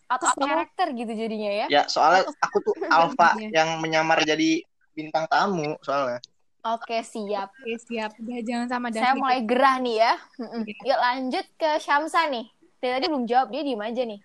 Kesel. 0.08 0.40
character 0.40 0.86
gitu 0.92 1.12
jadinya 1.12 1.50
ya. 1.50 1.66
Ya, 1.68 1.82
soalnya 1.84 2.28
aku 2.38 2.56
tuh 2.60 2.74
alfa 2.86 3.32
yang 3.40 3.80
menyamar 3.80 4.20
jadi 4.20 4.60
bintang 4.98 5.30
tamu 5.30 5.78
soalnya. 5.78 6.18
Oke, 6.66 6.98
siap. 7.06 7.54
Oke, 7.54 7.78
siap. 7.78 8.10
Udah 8.18 8.40
jangan 8.42 8.66
sama 8.66 8.86
Saya 8.90 9.14
David. 9.14 9.20
mulai 9.22 9.40
gerah 9.46 9.76
nih 9.78 9.96
ya. 9.96 10.12
Mm-mm. 10.36 10.62
Yuk 10.82 10.98
lanjut 10.98 11.46
ke 11.54 11.70
Syamsa 11.78 12.26
nih. 12.26 12.50
Dari 12.78 12.92
tadi 12.98 13.06
belum 13.06 13.24
jawab, 13.24 13.48
dia 13.48 13.62
diem 13.62 13.78
aja 13.78 14.02
nih. 14.02 14.20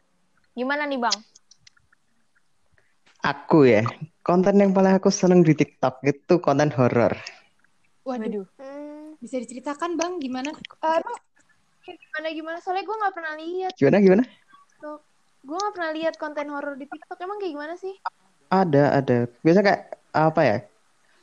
Gimana 0.54 0.90
nih, 0.90 0.98
Bang? 0.98 1.18
Aku 3.24 3.64
ya, 3.64 3.88
konten 4.20 4.60
yang 4.60 4.76
paling 4.76 5.00
aku 5.00 5.08
seneng 5.08 5.48
di 5.48 5.56
TikTok 5.56 6.04
itu 6.04 6.44
konten 6.44 6.68
horor. 6.76 7.16
Waduh, 8.04 8.44
Hmm, 8.60 9.16
bisa 9.24 9.40
diceritakan 9.40 9.96
Bang 9.96 10.20
gimana? 10.20 10.52
eh, 10.52 10.96
emang 11.00 11.16
gimana 11.88 12.28
gimana? 12.36 12.58
Soalnya 12.60 12.84
gue 12.84 12.98
nggak 13.00 13.14
pernah 13.16 13.34
lihat. 13.40 13.72
Gimana 13.80 13.98
gimana? 14.04 14.24
Gue 15.44 15.56
nggak 15.56 15.74
pernah 15.76 15.92
lihat 15.96 16.14
konten 16.20 16.52
horor 16.52 16.76
di 16.76 16.84
TikTok. 16.84 17.16
Emang 17.24 17.40
kayak 17.40 17.54
gimana 17.56 17.74
sih? 17.80 17.96
Ada, 18.52 19.00
ada. 19.00 19.18
Biasa 19.40 19.60
kayak 19.64 19.82
apa 20.14 20.42
ya? 20.46 20.58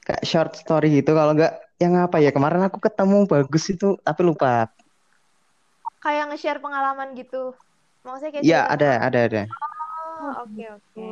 Kayak 0.05 0.23
short 0.27 0.53
story 0.59 0.91
gitu. 1.01 1.15
Kalau 1.15 1.33
nggak 1.33 1.79
yang 1.79 1.95
apa 1.97 2.19
ya? 2.19 2.35
Kemarin 2.35 2.67
aku 2.67 2.83
ketemu 2.83 3.25
bagus 3.31 3.65
itu, 3.71 3.97
tapi 4.03 4.21
lupa. 4.27 4.69
Kayak 6.03 6.35
nge-share 6.35 6.61
pengalaman 6.61 7.15
gitu. 7.15 7.55
Maksudnya 8.03 8.31
kayak 8.35 8.45
Ya 8.45 8.61
ada, 8.67 9.01
ada, 9.01 9.19
ada. 9.31 9.43
Oh, 10.21 10.45
oke 10.45 10.65
oke. 10.77 11.09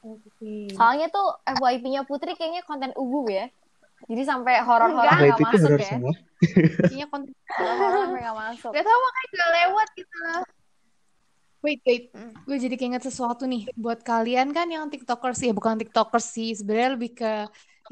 Oke. 0.00 0.72
Soalnya 0.72 1.12
tuh 1.12 1.28
FYP-nya 1.44 2.08
Putri 2.08 2.32
kayaknya 2.32 2.64
konten 2.64 2.90
ubu 2.96 3.28
ya. 3.28 3.52
Jadi 4.08 4.22
sampai 4.24 4.64
horor-horor 4.64 5.12
Enggak. 5.12 5.36
nggak 5.36 5.40
masuk 5.44 5.70
ya. 5.76 5.90
semua. 5.92 6.14
Kayaknya 6.88 7.06
konten 7.12 7.30
Horor-horor 7.52 8.16
nggak 8.16 8.36
masuk. 8.48 8.70
Gak 8.72 8.84
tau 8.86 8.98
makanya 9.04 9.28
gak 9.36 9.50
lewat 9.60 9.88
gitu 9.92 10.16
lah. 10.24 10.40
Wait, 11.60 11.84
wait. 11.84 12.08
Hmm. 12.16 12.32
Gue 12.48 12.56
jadi 12.56 12.72
keinget 12.72 13.04
sesuatu 13.04 13.44
nih. 13.44 13.68
Buat 13.76 14.00
kalian 14.00 14.56
kan 14.56 14.64
yang 14.72 14.88
TikTokers, 14.88 15.44
ya 15.44 15.52
bukan 15.52 15.76
TikTokers 15.76 16.26
sih. 16.32 16.56
Sebenarnya 16.56 16.96
lebih 16.96 17.12
ke 17.12 17.32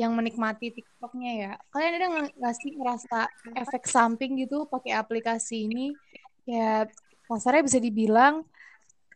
yang 0.01 0.17
menikmati 0.17 0.73
TikToknya 0.73 1.33
ya. 1.37 1.53
Kalian 1.69 1.93
ada 2.01 2.07
nggak 2.33 2.55
sih 2.57 2.71
ngerasa 2.81 3.29
efek 3.61 3.85
samping 3.85 4.41
gitu 4.41 4.65
pakai 4.65 4.97
aplikasi 4.97 5.69
ini? 5.69 5.93
Ya, 6.49 6.89
kasarnya 7.29 7.69
bisa 7.69 7.77
dibilang 7.77 8.49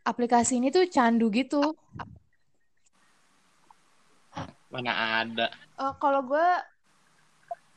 aplikasi 0.05 0.61
ini 0.61 0.69
tuh 0.69 0.85
candu 0.85 1.33
gitu. 1.33 1.73
Mana 4.69 5.25
ada. 5.25 5.49
Eh, 5.81 5.95
kalau 5.97 6.29
gue, 6.29 6.49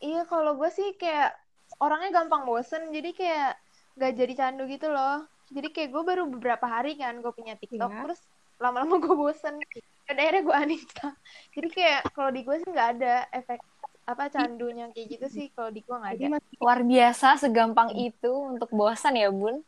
iya 0.04 0.28
kalau 0.28 0.60
gue 0.60 0.68
sih 0.76 0.92
kayak 1.00 1.40
orangnya 1.80 2.20
gampang 2.20 2.44
bosen. 2.44 2.92
Jadi 2.92 3.16
kayak 3.16 3.56
gak 3.96 4.12
jadi 4.20 4.34
candu 4.36 4.68
gitu 4.68 4.92
loh. 4.92 5.24
Jadi 5.52 5.68
kayak 5.70 5.90
gue 5.94 6.04
baru 6.04 6.24
beberapa 6.30 6.66
hari 6.66 6.98
kan 6.98 7.22
gue 7.22 7.34
punya 7.34 7.54
TikTok. 7.58 7.92
Iya. 7.92 8.02
Terus 8.10 8.22
lama-lama 8.58 8.96
gue 9.02 9.16
bosen. 9.16 9.60
Dan 10.06 10.16
akhirnya 10.22 10.42
gue 10.46 10.56
uninstall. 10.56 11.14
Jadi 11.54 11.68
kayak 11.74 12.02
kalau 12.14 12.30
di 12.34 12.42
gue 12.46 12.56
sih 12.62 12.70
nggak 12.70 12.90
ada 13.00 13.16
efek 13.34 13.60
apa 14.06 14.30
candunya 14.30 14.86
kayak 14.94 15.18
gitu 15.18 15.28
sih 15.34 15.46
kalau 15.58 15.74
di 15.74 15.82
gue 15.82 15.96
nggak 15.96 16.14
ada. 16.18 16.26
Luar 16.62 16.80
biasa 16.86 17.42
segampang 17.42 17.90
itu 17.98 18.32
untuk 18.32 18.70
bosan 18.70 19.18
ya, 19.18 19.34
Bun. 19.34 19.66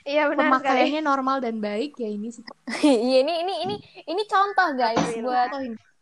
Iya 0.00 0.32
benar 0.32 0.48
sekali. 0.48 0.52
pemakaiannya 0.64 1.02
normal 1.04 1.36
dan 1.44 1.56
baik 1.60 1.92
ya 2.00 2.08
ini 2.08 2.32
sih. 2.32 2.44
Iya, 2.80 3.20
ini 3.20 3.32
ini 3.44 3.54
ini 3.68 3.74
ini 4.08 4.22
contoh 4.24 4.72
guys 4.72 5.12
buat 5.20 5.50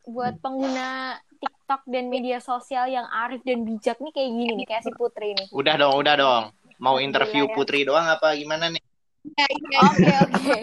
buat 0.07 0.35
pengguna 0.39 1.19
TikTok 1.43 1.83
dan 1.91 2.05
media 2.07 2.39
sosial 2.39 2.87
yang 2.87 3.07
arif 3.11 3.43
dan 3.43 3.67
bijak 3.67 3.99
nih 3.99 4.13
kayak 4.15 4.31
gini 4.31 4.53
nih 4.63 4.67
kayak 4.71 4.83
si 4.87 4.93
Putri 4.95 5.35
nih. 5.35 5.47
Udah 5.51 5.75
dong, 5.75 5.95
udah 5.99 6.15
dong. 6.15 6.45
Mau 6.79 6.97
interview 6.97 7.45
Alhamdulillah 7.45 7.53
ya. 7.53 7.57
Putri 7.57 7.81
doang 7.83 8.07
apa 8.09 8.29
gimana 8.35 8.71
nih? 8.71 8.83
Ya, 9.29 9.47
iya. 9.47 9.79
Oke 9.85 10.13
oke. 10.25 10.55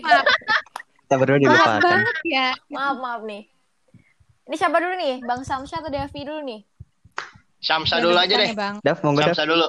Kita 1.06 1.16
berdua 1.16 1.38
Maaf 1.38 1.44
dilupakan. 1.44 1.82
banget 1.84 2.18
ya. 2.26 2.48
Maaf 2.68 2.98
maaf 2.98 3.22
nih. 3.24 3.44
Ini 4.46 4.56
siapa 4.56 4.78
dulu 4.78 4.94
nih? 4.96 5.16
Bang 5.22 5.42
Samsha 5.42 5.78
atau 5.78 5.90
Devi 5.90 6.22
dulu 6.22 6.42
nih? 6.42 6.62
Syamsa 7.60 7.98
Ya, 7.98 8.04
dulu 8.04 8.14
aja 8.16 8.36
deh. 8.36 8.48
ya, 8.48 8.56
Bang. 8.56 8.76
Dav, 8.80 8.98
monggo. 9.02 9.22
Syamsa 9.22 9.44
dulu. 9.44 9.66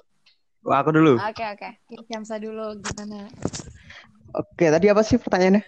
Wah, 0.63 0.79
aku 0.81 0.91
dulu. 0.93 1.13
Oke 1.17 1.45
oke. 1.45 1.71
Syamsa 2.07 2.37
dulu 2.37 2.77
gimana? 2.77 3.25
Oke, 4.33 4.69
tadi 4.69 4.87
apa 4.87 5.01
sih 5.01 5.17
pertanyaannya? 5.17 5.65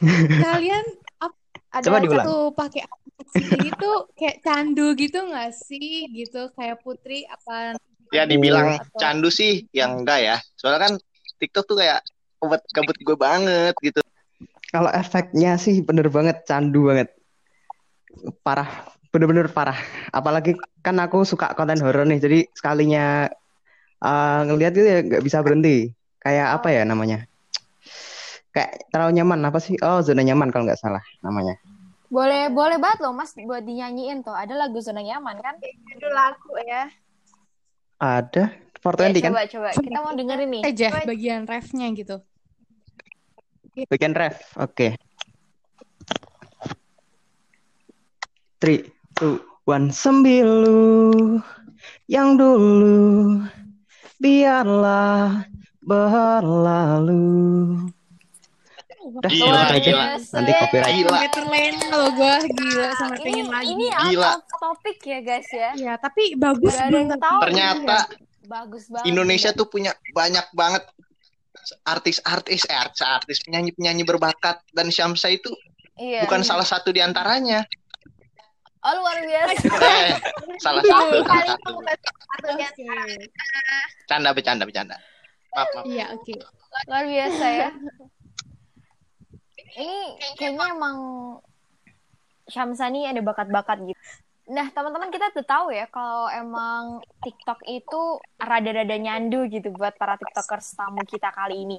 Kalian 0.44 0.84
Ada 1.70 1.86
Coba 1.86 2.02
diulang. 2.02 2.26
tuh 2.26 2.44
pakai 2.50 2.82
aplikasi 2.82 3.46
ini 3.54 3.70
tuh 3.78 4.10
kayak 4.12 4.42
candu 4.42 4.90
gitu 4.92 5.22
nggak 5.22 5.54
sih? 5.54 6.10
Gitu 6.10 6.50
kayak 6.52 6.82
Putri 6.82 7.22
apa? 7.24 7.78
Ya 8.10 8.26
dibilang 8.26 8.82
Atau- 8.82 8.98
candu 8.98 9.30
sih, 9.30 9.70
yang 9.70 10.02
enggak 10.02 10.18
ya. 10.22 10.36
Soalnya 10.58 10.80
kan 10.90 10.92
TikTok 11.38 11.64
tuh 11.66 11.76
kayak 11.78 12.02
obat 12.42 12.60
gabut 12.74 12.96
gue 12.98 13.16
banget 13.16 13.74
gitu. 13.80 14.02
Kalau 14.70 14.90
efeknya 14.90 15.58
sih 15.58 15.82
bener 15.82 16.10
banget, 16.10 16.42
candu 16.46 16.90
banget. 16.90 17.10
Parah, 18.42 18.90
bener-bener 19.14 19.46
parah. 19.50 19.78
Apalagi 20.10 20.58
kan 20.82 20.98
aku 20.98 21.22
suka 21.22 21.54
konten 21.54 21.78
horor 21.82 22.06
nih, 22.06 22.18
jadi 22.18 22.38
sekalinya 22.54 23.30
uh, 24.02 24.40
ngelihat 24.46 24.72
itu 24.74 24.86
ya 24.86 24.98
nggak 25.06 25.22
bisa 25.22 25.38
berhenti. 25.42 25.94
Kayak 26.20 26.60
apa 26.60 26.68
ya 26.74 26.82
namanya? 26.84 27.24
Kayak 28.50 28.82
terlalu 28.90 29.22
nyaman 29.22 29.40
apa 29.46 29.58
sih? 29.62 29.78
Oh, 29.80 30.02
zona 30.02 30.26
nyaman 30.26 30.50
kalau 30.50 30.66
nggak 30.66 30.80
salah 30.82 31.02
namanya. 31.22 31.54
Boleh 32.10 32.50
boleh 32.50 32.82
banget 32.82 33.06
loh 33.06 33.14
Mas 33.14 33.30
buat 33.38 33.62
dinyanyiin 33.62 34.26
tuh. 34.26 34.34
Ada 34.34 34.58
lagu 34.58 34.82
zona 34.82 34.98
nyaman 34.98 35.38
kan? 35.38 35.54
judul 35.62 36.10
lagu 36.10 36.50
ya. 36.66 36.90
Ada 38.00 38.48
Ya, 38.80 39.12
420 39.12 39.20
kan? 39.20 39.28
coba 39.28 39.42
coba 39.44 39.68
kita 39.76 39.98
mau 40.00 40.12
dengerin 40.16 40.48
nih. 40.48 40.62
aja 40.64 40.88
bagian 41.04 41.44
refnya 41.44 41.86
gitu. 41.92 42.16
Bagian 43.92 44.16
ref. 44.16 44.40
Oke. 44.56 44.96
Three, 48.56 48.88
two, 49.12 49.36
one. 49.68 49.92
Sembilu 49.92 51.40
yang 52.08 52.40
dulu 52.40 53.44
biarlah 54.16 55.44
berlalu. 55.84 57.20
Udah, 59.00 59.30
Gila, 59.32 59.80
gila. 59.80 60.04
Nanti 60.20 60.52
copyright. 60.54 60.92
Gila. 60.92 61.18
Terlena 61.32 61.86
loh 61.88 62.10
gue 62.12 62.34
gila 62.52 62.88
sampai 62.94 63.16
Ini 63.16 63.24
pengen 63.24 63.46
lagi. 63.48 63.66
ini 63.70 63.86
Gila. 63.88 64.30
topic 64.54 64.98
ya 65.00 65.18
guys 65.20 65.48
ya. 65.48 65.70
Ya 65.72 65.92
tapi 65.96 66.36
bagus 66.36 66.76
tahu. 66.76 67.38
Ternyata 67.48 67.98
Bagus 68.44 68.90
banget. 68.90 69.06
Indonesia 69.06 69.50
tuh 69.54 69.64
punya 69.64 69.94
banyak 70.10 70.42
banget 70.52 70.82
artis-artis, 71.86 72.66
eh 72.66 72.74
artis-artis, 72.74 73.46
penyanyi-penyanyi 73.46 74.02
berbakat 74.02 74.58
dan 74.74 74.90
Syamsa 74.90 75.30
itu 75.30 75.54
Iya. 75.94 76.24
bukan 76.26 76.42
salah 76.42 76.64
satu 76.64 76.90
di 76.90 76.98
antaranya. 76.98 77.62
Oh 78.80 78.92
luar 78.96 79.20
biasa. 79.22 79.64
Eh, 79.70 80.10
salah 80.58 80.82
satu, 80.82 81.20
salah 81.22 81.46
satu. 81.52 81.72
Canda, 84.08 84.32
bercanda, 84.32 84.64
bercanda. 84.64 84.96
Maaf, 85.52 85.68
maaf. 85.76 85.84
Iya 85.84 86.04
oke. 86.12 86.34
luar 86.88 87.04
biasa 87.04 87.44
ya. 87.46 87.68
Ini 89.76 89.98
kayaknya 90.38 90.66
emang 90.74 90.96
Syamsani 92.50 93.06
ada 93.06 93.22
bakat-bakat 93.22 93.78
gitu. 93.86 94.02
Nah, 94.50 94.66
teman-teman 94.74 95.14
kita 95.14 95.30
tuh 95.30 95.46
tahu 95.46 95.70
ya 95.70 95.86
kalau 95.86 96.26
emang 96.26 96.98
TikTok 97.22 97.62
itu 97.70 98.18
rada-rada 98.34 98.98
nyandu 98.98 99.46
gitu 99.46 99.70
buat 99.70 99.94
para 99.94 100.18
TikTokers 100.18 100.74
tamu 100.74 101.06
kita 101.06 101.30
kali 101.30 101.62
ini. 101.62 101.78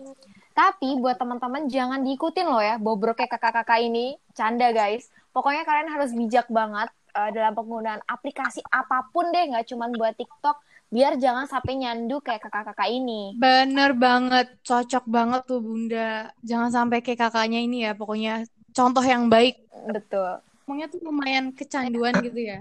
Tapi 0.56 0.96
buat 0.96 1.20
teman-teman 1.20 1.68
jangan 1.68 2.00
diikutin 2.00 2.48
loh 2.48 2.64
ya 2.64 2.80
bobroknya 2.80 3.28
kakak-kakak 3.28 3.84
ini. 3.84 4.16
Canda 4.32 4.72
guys. 4.72 5.12
Pokoknya 5.36 5.68
kalian 5.68 5.92
harus 5.92 6.16
bijak 6.16 6.48
banget 6.48 6.88
eh, 7.12 7.30
dalam 7.36 7.52
penggunaan 7.52 8.00
aplikasi 8.08 8.64
apa 8.72 9.04
pun 9.12 9.28
deh, 9.36 9.52
nggak 9.52 9.68
cuma 9.68 9.92
buat 9.92 10.16
TikTok. 10.16 10.56
Biar 10.92 11.16
jangan 11.16 11.48
sampai 11.48 11.80
nyandu 11.80 12.20
kayak 12.20 12.44
kakak-kakak 12.44 12.92
ini. 12.92 13.32
Bener 13.40 13.96
banget, 13.96 14.60
cocok 14.60 15.08
banget 15.08 15.42
tuh 15.48 15.64
Bunda. 15.64 16.36
Jangan 16.44 16.68
sampai 16.68 17.00
kayak 17.00 17.32
kakaknya 17.32 17.64
ini 17.64 17.88
ya, 17.88 17.96
pokoknya 17.96 18.44
contoh 18.76 19.00
yang 19.00 19.32
baik. 19.32 19.72
Betul. 19.88 20.44
Pokoknya 20.68 20.92
tuh 20.92 21.00
lumayan 21.00 21.56
kecanduan 21.56 22.20
gitu 22.20 22.44
ya. 22.44 22.60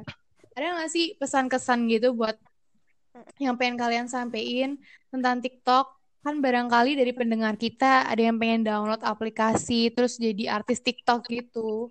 Ada 0.54 0.78
nggak 0.78 0.90
sih 0.94 1.18
pesan-kesan 1.18 1.90
gitu 1.90 2.14
buat 2.14 2.38
yang 3.42 3.58
pengen 3.58 3.74
kalian 3.74 4.06
sampein 4.06 4.78
tentang 5.10 5.42
TikTok? 5.42 5.98
Kan 6.20 6.38
barangkali 6.38 7.00
dari 7.00 7.10
pendengar 7.10 7.58
kita 7.58 8.06
ada 8.06 8.20
yang 8.20 8.38
pengen 8.38 8.62
download 8.62 9.02
aplikasi 9.02 9.90
terus 9.90 10.20
jadi 10.22 10.54
artis 10.54 10.78
TikTok 10.78 11.26
gitu. 11.26 11.90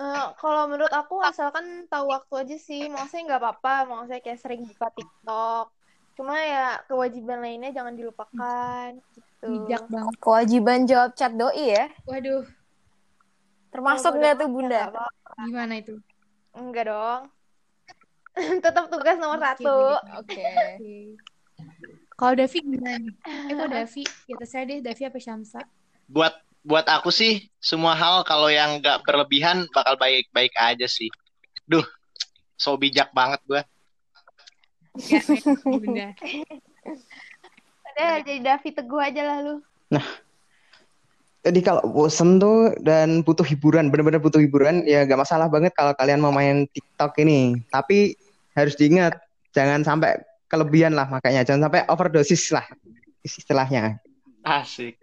Eh, 0.00 0.26
kalau 0.40 0.64
menurut 0.64 0.88
aku 0.88 1.20
asalkan 1.20 1.84
tahu 1.84 2.08
waktu 2.08 2.32
aja 2.40 2.56
sih, 2.56 2.88
maksudnya 2.88 3.36
nggak 3.36 3.40
apa-apa, 3.44 3.74
maksudnya 3.84 4.24
kayak 4.24 4.40
sering 4.40 4.64
buka 4.64 4.88
TikTok. 4.96 5.66
Cuma 6.16 6.40
ya 6.40 6.80
kewajiban 6.88 7.44
lainnya 7.44 7.68
jangan 7.76 7.92
dilupakan 7.92 8.96
gitu. 9.12 9.44
Bijak 9.44 9.84
banget. 9.92 10.16
Kewajiban 10.24 10.88
jawab 10.88 11.12
chat 11.12 11.32
doi 11.36 11.76
ya. 11.76 11.84
Waduh, 12.08 12.48
Termasuk 13.70 14.10
Kalau 14.16 14.20
nggak 14.24 14.34
tuh 14.40 14.48
bunda? 14.48 14.72
ya 14.72 14.78
nggak 14.88 14.92
apa-apa. 14.96 15.42
gimana 15.46 15.74
itu? 15.76 15.94
Enggak 16.56 16.84
dong. 16.88 17.22
Tetap 18.64 18.84
tugas 18.88 19.16
nomor 19.20 19.36
Oke, 19.36 19.46
satu. 19.46 19.76
Oke. 20.16 20.44
Oke. 20.64 20.94
Kalau 22.16 22.32
Davi 22.36 22.58
gimana? 22.60 23.08
Eh 23.24 23.54
kok 23.56 23.68
Davi? 23.68 24.04
Ya 24.28 24.34
terserah 24.40 24.64
deh, 24.64 24.78
Davi 24.80 25.02
apa 25.08 25.18
Syamsa? 25.20 25.60
Buat 26.08 26.34
buat 26.60 26.84
aku 26.84 27.08
sih 27.08 27.48
semua 27.56 27.96
hal 27.96 28.24
kalau 28.28 28.52
yang 28.52 28.80
nggak 28.80 29.00
berlebihan 29.04 29.64
bakal 29.72 29.96
baik-baik 29.96 30.52
aja 30.60 30.84
sih. 30.84 31.08
Duh, 31.64 31.84
so 32.56 32.76
bijak 32.76 33.12
banget 33.16 33.40
gua. 33.48 33.62
Ya, 34.98 35.22
Bunda. 35.62 36.08
Udah 37.90 38.12
jadi 38.26 38.40
Davi 38.42 38.70
teguh 38.74 39.00
aja 39.00 39.22
lah 39.22 39.38
lu. 39.44 39.54
Jadi 41.40 41.60
kalau 41.64 41.80
bosen 41.88 42.36
tuh 42.36 42.76
dan 42.84 43.24
butuh 43.24 43.46
hiburan, 43.48 43.88
bener-bener 43.88 44.20
butuh 44.20 44.36
hiburan, 44.36 44.84
ya 44.84 45.08
gak 45.08 45.24
masalah 45.24 45.48
banget 45.48 45.72
kalau 45.72 45.96
kalian 45.96 46.20
mau 46.20 46.28
main 46.28 46.68
TikTok 46.68 47.16
ini. 47.24 47.56
Tapi 47.72 48.12
harus 48.52 48.76
diingat, 48.76 49.16
jangan 49.56 49.80
sampai 49.80 50.20
kelebihan 50.52 50.92
lah 50.92 51.08
makanya, 51.08 51.40
jangan 51.40 51.70
sampai 51.70 51.88
overdosis 51.88 52.52
lah 52.52 52.66
istilahnya. 53.24 53.96
Asik. 54.44 55.00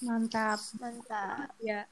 Mantap. 0.00 0.58
Mantap. 0.80 1.52
Ya, 1.60 1.84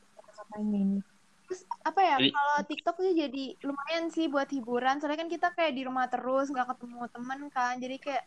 ini. 0.56 1.04
Terus 1.48 1.64
apa 1.80 2.00
ya? 2.04 2.16
Kalau 2.20 2.56
TikTok 2.68 2.96
tuh 3.00 3.12
jadi 3.16 3.44
lumayan 3.64 4.12
sih 4.12 4.28
buat 4.28 4.48
hiburan. 4.52 5.00
Soalnya 5.00 5.24
kan 5.24 5.30
kita 5.32 5.48
kayak 5.56 5.72
di 5.72 5.82
rumah 5.88 6.08
terus, 6.12 6.52
nggak 6.52 6.76
ketemu 6.76 7.08
temen 7.08 7.40
kan. 7.48 7.74
Jadi 7.80 7.96
kayak 8.00 8.24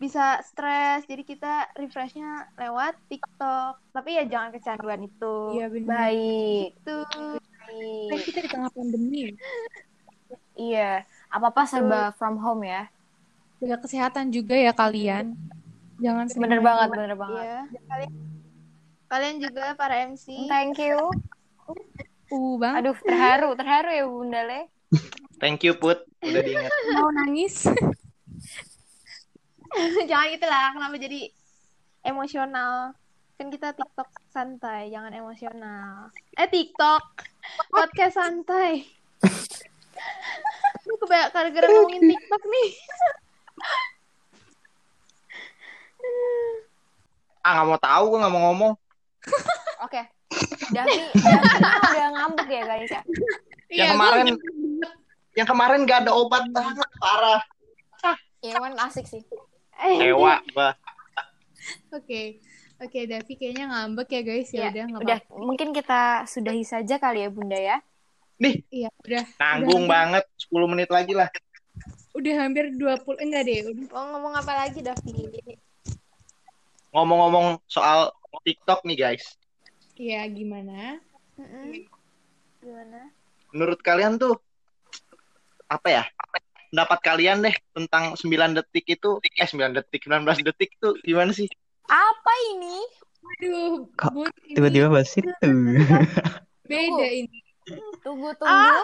bisa 0.00 0.40
stres. 0.44 1.04
Jadi 1.04 1.22
kita 1.28 1.68
refreshnya 1.76 2.48
lewat 2.56 2.96
TikTok. 3.12 3.80
Tapi 3.92 4.10
ya 4.16 4.24
jangan 4.24 4.50
kecanduan 4.52 5.04
itu. 5.04 5.36
Iya 5.60 5.66
benar. 5.68 5.88
Baik. 5.92 6.68
Itu. 6.80 6.96
Kan 8.08 8.20
kita 8.24 8.38
di 8.44 8.48
tengah 8.48 8.70
pandemi 8.72 9.18
ya. 9.28 9.32
Iya. 10.56 10.92
Apa-apa 11.28 11.68
serba 11.68 12.12
from 12.16 12.40
home 12.40 12.64
ya. 12.64 12.88
Jaga 13.60 13.76
kesehatan 13.84 14.32
juga 14.32 14.56
ya 14.56 14.72
kalian. 14.72 15.36
Jangan 16.00 16.26
Bener 16.32 16.60
banget, 16.64 16.88
bener 16.90 17.14
banget. 17.16 17.44
Iya. 17.44 17.60
Kalian, 17.86 18.12
kalian 19.14 19.38
juga 19.38 19.78
para 19.78 20.10
MC. 20.10 20.50
Thank 20.50 20.82
you. 20.82 20.98
Uh, 22.34 22.58
bang. 22.58 22.82
Aduh, 22.82 22.98
terharu, 22.98 23.54
terharu 23.54 23.90
ya 23.94 24.04
Bunda 24.10 24.42
Le. 24.42 24.66
Thank 25.38 25.62
you 25.62 25.78
Put, 25.78 26.02
udah 26.18 26.42
diingat. 26.42 26.70
Mau 26.98 27.14
nangis? 27.14 27.62
jangan 30.10 30.26
gitu 30.34 30.46
lah. 30.50 30.74
Kenapa 30.74 30.98
jadi 30.98 31.30
emosional? 32.02 32.98
Kan 33.38 33.54
kita 33.54 33.74
TikTok 33.74 34.10
santai, 34.34 34.90
jangan 34.90 35.14
emosional. 35.14 36.10
Eh 36.34 36.50
TikTok 36.50 37.02
podcast 37.70 38.18
santai. 38.18 38.82
Lu 40.90 40.98
kebanyakan 40.98 41.30
gara-gara 41.34 41.66
ngomongin 41.70 42.02
TikTok 42.14 42.42
nih. 42.50 42.70
Ah 47.46 47.62
nggak 47.62 47.66
mau 47.70 47.78
tahu, 47.78 48.02
gue 48.10 48.18
nggak 48.22 48.34
mau 48.34 48.42
ngomong. 48.50 48.74
Oke. 49.84 50.00
Davi, 50.72 50.96
Davi 51.14 51.78
udah 51.94 52.08
ngambek 52.16 52.48
ya 52.50 52.62
guys 52.66 52.90
ya. 52.90 53.02
Iya, 53.70 53.84
Yang 53.84 53.90
kemarin, 53.94 54.24
yang 55.34 55.48
kemarin 55.48 55.80
gak 55.86 55.98
ada 56.06 56.12
obat 56.14 56.44
banget 56.50 56.88
parah. 56.98 57.42
Iya 58.44 58.60
asik 58.60 59.08
sih. 59.08 59.22
Eh, 59.80 59.96
Hewa, 60.12 60.44
gua. 60.52 60.76
Oke. 61.96 62.44
Oke, 62.82 63.08
Davi 63.08 63.32
kayaknya 63.40 63.64
ngambek 63.72 64.08
ya 64.12 64.20
guys. 64.20 64.50
Ya, 64.52 64.68
Ya, 64.68 64.84
udah 64.84 65.00
Udah, 65.00 65.18
mungkin 65.32 65.72
kita 65.72 66.28
sudahi 66.28 66.60
saja 66.66 67.00
kali 67.00 67.24
ya 67.24 67.32
Bunda 67.32 67.56
ya. 67.56 67.80
Nih, 68.36 68.60
Iya, 68.68 68.90
udah. 69.00 69.24
nanggung 69.40 69.86
banget. 69.88 70.26
10 70.36 70.68
menit 70.68 70.90
lagi 70.92 71.16
lah. 71.16 71.30
Udah 72.12 72.34
hampir 72.44 72.68
20 72.76 73.16
enggak 73.24 73.42
deh, 73.48 73.58
udah. 73.66 73.86
mau 73.90 74.04
ngomong 74.14 74.34
apa 74.38 74.52
lagi 74.54 74.78
Davi? 74.84 75.12
Ngomong-ngomong 76.94 77.58
soal 77.66 78.12
TikTok 78.42 78.82
nih 78.82 78.96
guys. 78.98 79.24
Iya, 79.94 80.26
gimana? 80.26 80.98
Mm-mm. 81.38 81.86
Gimana? 82.58 83.00
Menurut 83.54 83.78
kalian 83.84 84.18
tuh 84.18 84.34
apa 85.70 85.88
ya? 85.90 86.04
Pendapat 86.74 86.98
kalian 87.06 87.38
deh 87.46 87.54
tentang 87.70 88.18
9 88.18 88.58
detik 88.58 88.82
itu 88.90 89.22
eh 89.22 89.46
9 89.46 89.70
detik 89.78 90.02
19 90.10 90.42
detik 90.42 90.74
tuh 90.82 90.98
gimana 91.06 91.30
sih? 91.30 91.46
Apa 91.86 92.32
ini? 92.50 92.78
Aduh, 93.24 93.86
Kok 93.94 94.26
Tiba-tiba 94.58 94.90
bahas 94.90 95.14
itu. 95.14 95.30
beda 96.70 97.06
ini. 97.06 97.38
Tunggu, 98.02 98.34
tunggu. 98.36 98.50
Ah, 98.50 98.82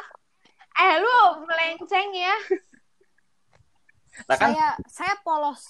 Eh 0.80 0.94
lu 1.02 1.18
melenceng 1.44 2.08
ya. 2.14 2.34
Nah 4.30 4.36
kan 4.38 4.54
Saya 4.54 4.68
saya 4.88 5.14
polos. 5.26 5.60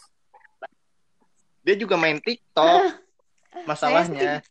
dia 1.61 1.77
juga 1.77 1.97
main 1.97 2.21
TikTok. 2.21 2.81
Masalahnya. 3.67 4.43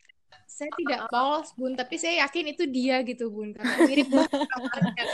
Saya 0.50 0.70
tidak 0.76 1.08
polos, 1.08 1.56
Bun, 1.56 1.72
tapi 1.72 1.96
saya 1.96 2.26
yakin 2.26 2.52
itu 2.52 2.68
dia 2.68 3.00
gitu, 3.00 3.32
Bun. 3.32 3.56
Karena 3.56 3.74
mirip 3.88 4.12
banget. 4.12 5.08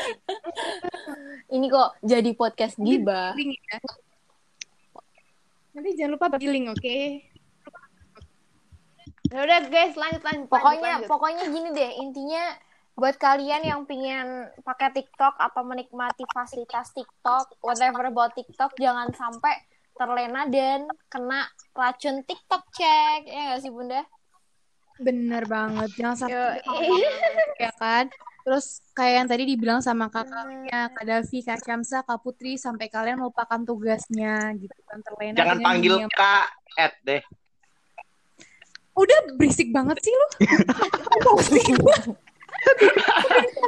Ini 1.55 1.67
kok 1.71 1.91
jadi 2.03 2.31
podcast 2.35 2.75
giba. 2.83 3.31
Ya. 3.37 3.79
Nanti 5.77 5.91
jangan 5.95 6.19
lupa 6.19 6.27
giling, 6.35 6.73
oke? 6.73 6.99
Ya 9.27 9.39
udah 9.43 9.61
guys, 9.71 9.95
lanjut 9.95 10.23
lanjut. 10.23 10.49
Pokoknya 10.49 10.81
lanjut, 10.81 10.99
lanjut. 11.03 11.11
pokoknya 11.11 11.45
gini 11.51 11.69
deh, 11.75 11.91
intinya 11.99 12.45
buat 12.97 13.15
kalian 13.21 13.63
yang 13.69 13.85
pingin 13.85 14.49
pakai 14.65 14.89
TikTok 14.97 15.37
atau 15.37 15.63
menikmati 15.69 16.25
fasilitas 16.33 16.97
TikTok, 16.97 17.61
whatever 17.61 18.09
about 18.09 18.33
TikTok, 18.33 18.73
jangan 18.81 19.13
sampai 19.13 19.53
terlena 19.97 20.45
dan 20.47 20.85
kena 21.09 21.49
racun 21.73 22.21
TikTok 22.23 22.63
cek. 22.71 23.21
Ya 23.25 23.41
nggak 23.51 23.61
sih 23.61 23.73
Bunda? 23.73 24.05
Bener 24.97 25.45
banget. 25.45 25.91
Jangan 25.97 26.17
sampai 26.17 26.61
ya 27.57 27.73
kan? 27.77 28.09
Terus 28.47 28.79
kayak 28.95 29.15
yang 29.19 29.29
tadi 29.29 29.43
dibilang 29.43 29.83
sama 29.83 30.07
kakaknya, 30.07 30.87
Kak 30.95 31.03
Davi, 31.03 31.39
Kak 31.43 31.61
Syamsa, 31.67 32.07
Kak 32.07 32.23
Putri, 32.23 32.55
sampai 32.55 32.87
kalian 32.87 33.19
melupakan 33.19 33.59
tugasnya 33.59 34.55
gitu 34.55 34.79
kan 34.87 35.03
terlena 35.03 35.35
Jangan 35.35 35.57
dengan 35.59 35.67
panggil 35.67 35.93
dunia- 35.99 36.15
Kak 36.15 36.47
Ed 36.79 36.95
deh. 37.03 37.23
Udah 38.95 39.19
berisik 39.35 39.75
banget 39.75 39.99
sih 40.01 40.15
lu. 40.15 40.27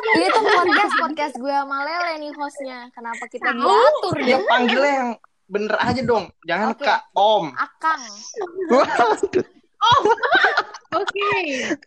Ini 0.09 0.27
tuh 0.33 0.43
podcast 0.43 0.95
podcast 0.97 1.35
gue 1.37 1.53
sama 1.53 1.79
Lele 1.85 2.13
nih 2.25 2.33
hostnya. 2.33 2.79
Kenapa 2.97 3.25
kita 3.29 3.51
diatur 3.53 4.17
Ya 4.25 4.39
panggilnya 4.47 4.93
yang 4.95 5.11
bener 5.49 5.75
aja 5.75 6.01
dong. 6.03 6.29
Jangan 6.45 6.69
Oke. 6.73 6.85
Kak 6.85 7.01
Om. 7.11 7.47
Akang. 7.53 8.03
Waduh, 8.69 9.17
Oke. 10.91 11.31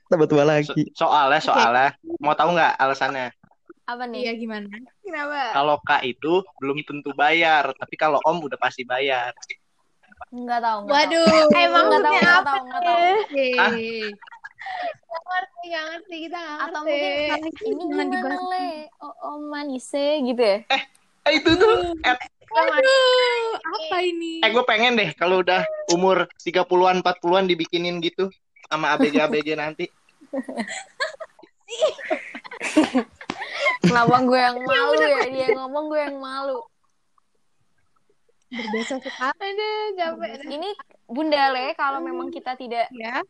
tambah 0.08 0.28
tua 0.28 0.44
So- 0.44 0.48
lagi. 0.48 0.82
soalnya 0.94 1.40
soalnya 1.40 1.88
mau 2.18 2.34
tahu 2.34 2.54
nggak 2.54 2.74
alasannya? 2.76 3.30
Apa 3.84 4.06
nih? 4.06 4.22
Iya 4.24 4.34
gimana? 4.36 4.68
Kenapa? 5.02 5.52
Kalau 5.52 5.76
Kak 5.82 6.02
itu 6.04 6.34
belum 6.58 6.82
tentu 6.82 7.12
bayar, 7.12 7.74
tapi 7.76 7.96
kalau 7.96 8.22
Om 8.22 8.46
udah 8.46 8.56
pasti 8.56 8.82
bayar. 8.82 9.34
Enggak 10.32 10.64
tahu. 10.64 10.88
nggak 10.88 11.06
tahu. 11.12 11.26
Waduh. 11.28 11.60
Emang 11.60 11.86
Nggak 11.90 12.02
tahu, 12.02 12.14
nggak 12.14 12.32
apa? 12.32 12.46
tahu, 12.46 12.62
nggak 12.64 12.82
tahu. 12.82 13.02
Oke. 13.20 13.48
Hah? 13.58 13.72
Gak 15.02 15.24
ngerti, 15.28 15.64
gak 15.68 15.84
ngerti. 15.84 16.16
Kita 16.24 16.38
gak 16.38 16.54
ngerti. 16.56 16.64
Atau 16.64 16.82
mungkin 16.82 17.12
ini 17.68 17.84
Jangan 17.84 18.08
gimana 18.08 18.08
dibahas. 18.08 18.42
Le? 18.48 18.68
Oh, 18.98 19.14
oh 19.20 19.38
manise 19.44 20.06
gitu 20.24 20.40
ya? 20.42 20.58
Eh 21.22 21.32
itu 21.36 21.50
tuh 21.54 21.74
Ed 22.02 22.20
Aduh, 22.52 23.48
apa 23.64 23.98
ini? 24.04 24.44
Eh 24.44 24.50
gue 24.52 24.64
pengen 24.68 25.00
deh 25.00 25.10
kalau 25.16 25.40
udah 25.40 25.64
umur 25.96 26.28
30-an 26.44 27.00
40-an 27.00 27.46
dibikinin 27.48 28.04
gitu 28.04 28.28
sama 28.68 28.92
ABG-ABG 28.96 29.56
nanti. 29.56 29.86
Kenapa 33.82 34.16
gue 34.24 34.40
yang 34.40 34.58
malu 34.68 35.00
ya? 35.00 35.22
Dia 35.28 35.48
ngomong 35.56 35.86
gue 35.88 36.02
yang 36.02 36.18
malu. 36.20 36.60
Berdosa 38.52 39.00
sekali 39.00 39.32
Aduh, 39.32 39.84
capek. 39.96 40.32
Ini 40.52 40.70
Bunda 41.08 41.56
Le, 41.56 41.72
kalau 41.80 42.04
memang 42.04 42.28
kita 42.36 42.60
tidak 42.60 42.92
ya. 42.92 43.24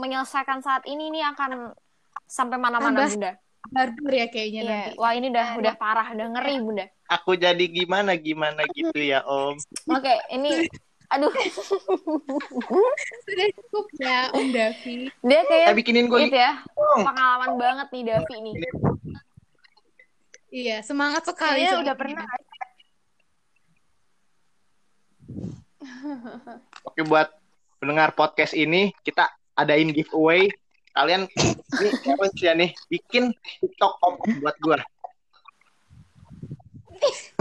menyelesaikan 0.00 0.64
saat 0.64 0.88
ini, 0.88 1.12
ini 1.12 1.20
akan 1.20 1.76
sampai 2.24 2.56
mana-mana 2.56 3.04
Bunda. 3.04 3.36
Barbar 3.64 4.12
ya 4.12 4.26
kayaknya 4.28 4.60
Iya. 4.60 4.70
nanti. 4.70 4.90
Wah 4.96 5.12
ini 5.12 5.26
udah 5.28 5.48
udah 5.56 5.74
parah, 5.74 6.08
udah 6.12 6.26
ngeri 6.32 6.54
Bunda. 6.60 6.84
Aku 7.10 7.32
jadi 7.34 7.64
gimana 7.64 8.12
gimana 8.14 8.64
gitu 8.70 8.96
ya 8.96 9.20
Om. 9.22 9.56
Oke, 9.90 10.14
ini 10.30 10.68
aduh 11.06 11.30
Sudah 13.22 13.46
cukup 13.54 13.86
ya 13.98 14.28
Om 14.30 14.48
Davi. 14.50 15.08
dia 15.20 15.40
kayak 15.44 15.66
Eh 15.70 15.76
bikinin 15.76 16.08
gue 16.08 16.26
gitu 16.26 16.34
ya 16.34 16.60
pengalaman 16.76 17.52
banget 17.54 17.88
nih 17.90 18.02
Davi 18.04 18.36
nih. 18.42 18.54
Iya, 20.54 20.76
semangat 20.80 21.26
sekali. 21.26 21.66
Sepertinya. 21.66 21.82
udah 21.82 21.94
pernah. 21.98 22.24
Oke 26.84 27.00
buat 27.02 27.28
pendengar 27.76 28.14
podcast 28.14 28.54
ini 28.54 28.92
kita 29.02 29.26
adain 29.54 29.90
giveaway. 29.90 30.48
Kalian 30.94 31.26
ini 31.26 31.90
challenge 32.00 32.38
ya 32.38 32.52
nih 32.54 32.70
bikin 32.86 33.34
TikTok 33.58 33.98
om 33.98 34.14
buat 34.38 34.54
gue. 34.62 34.78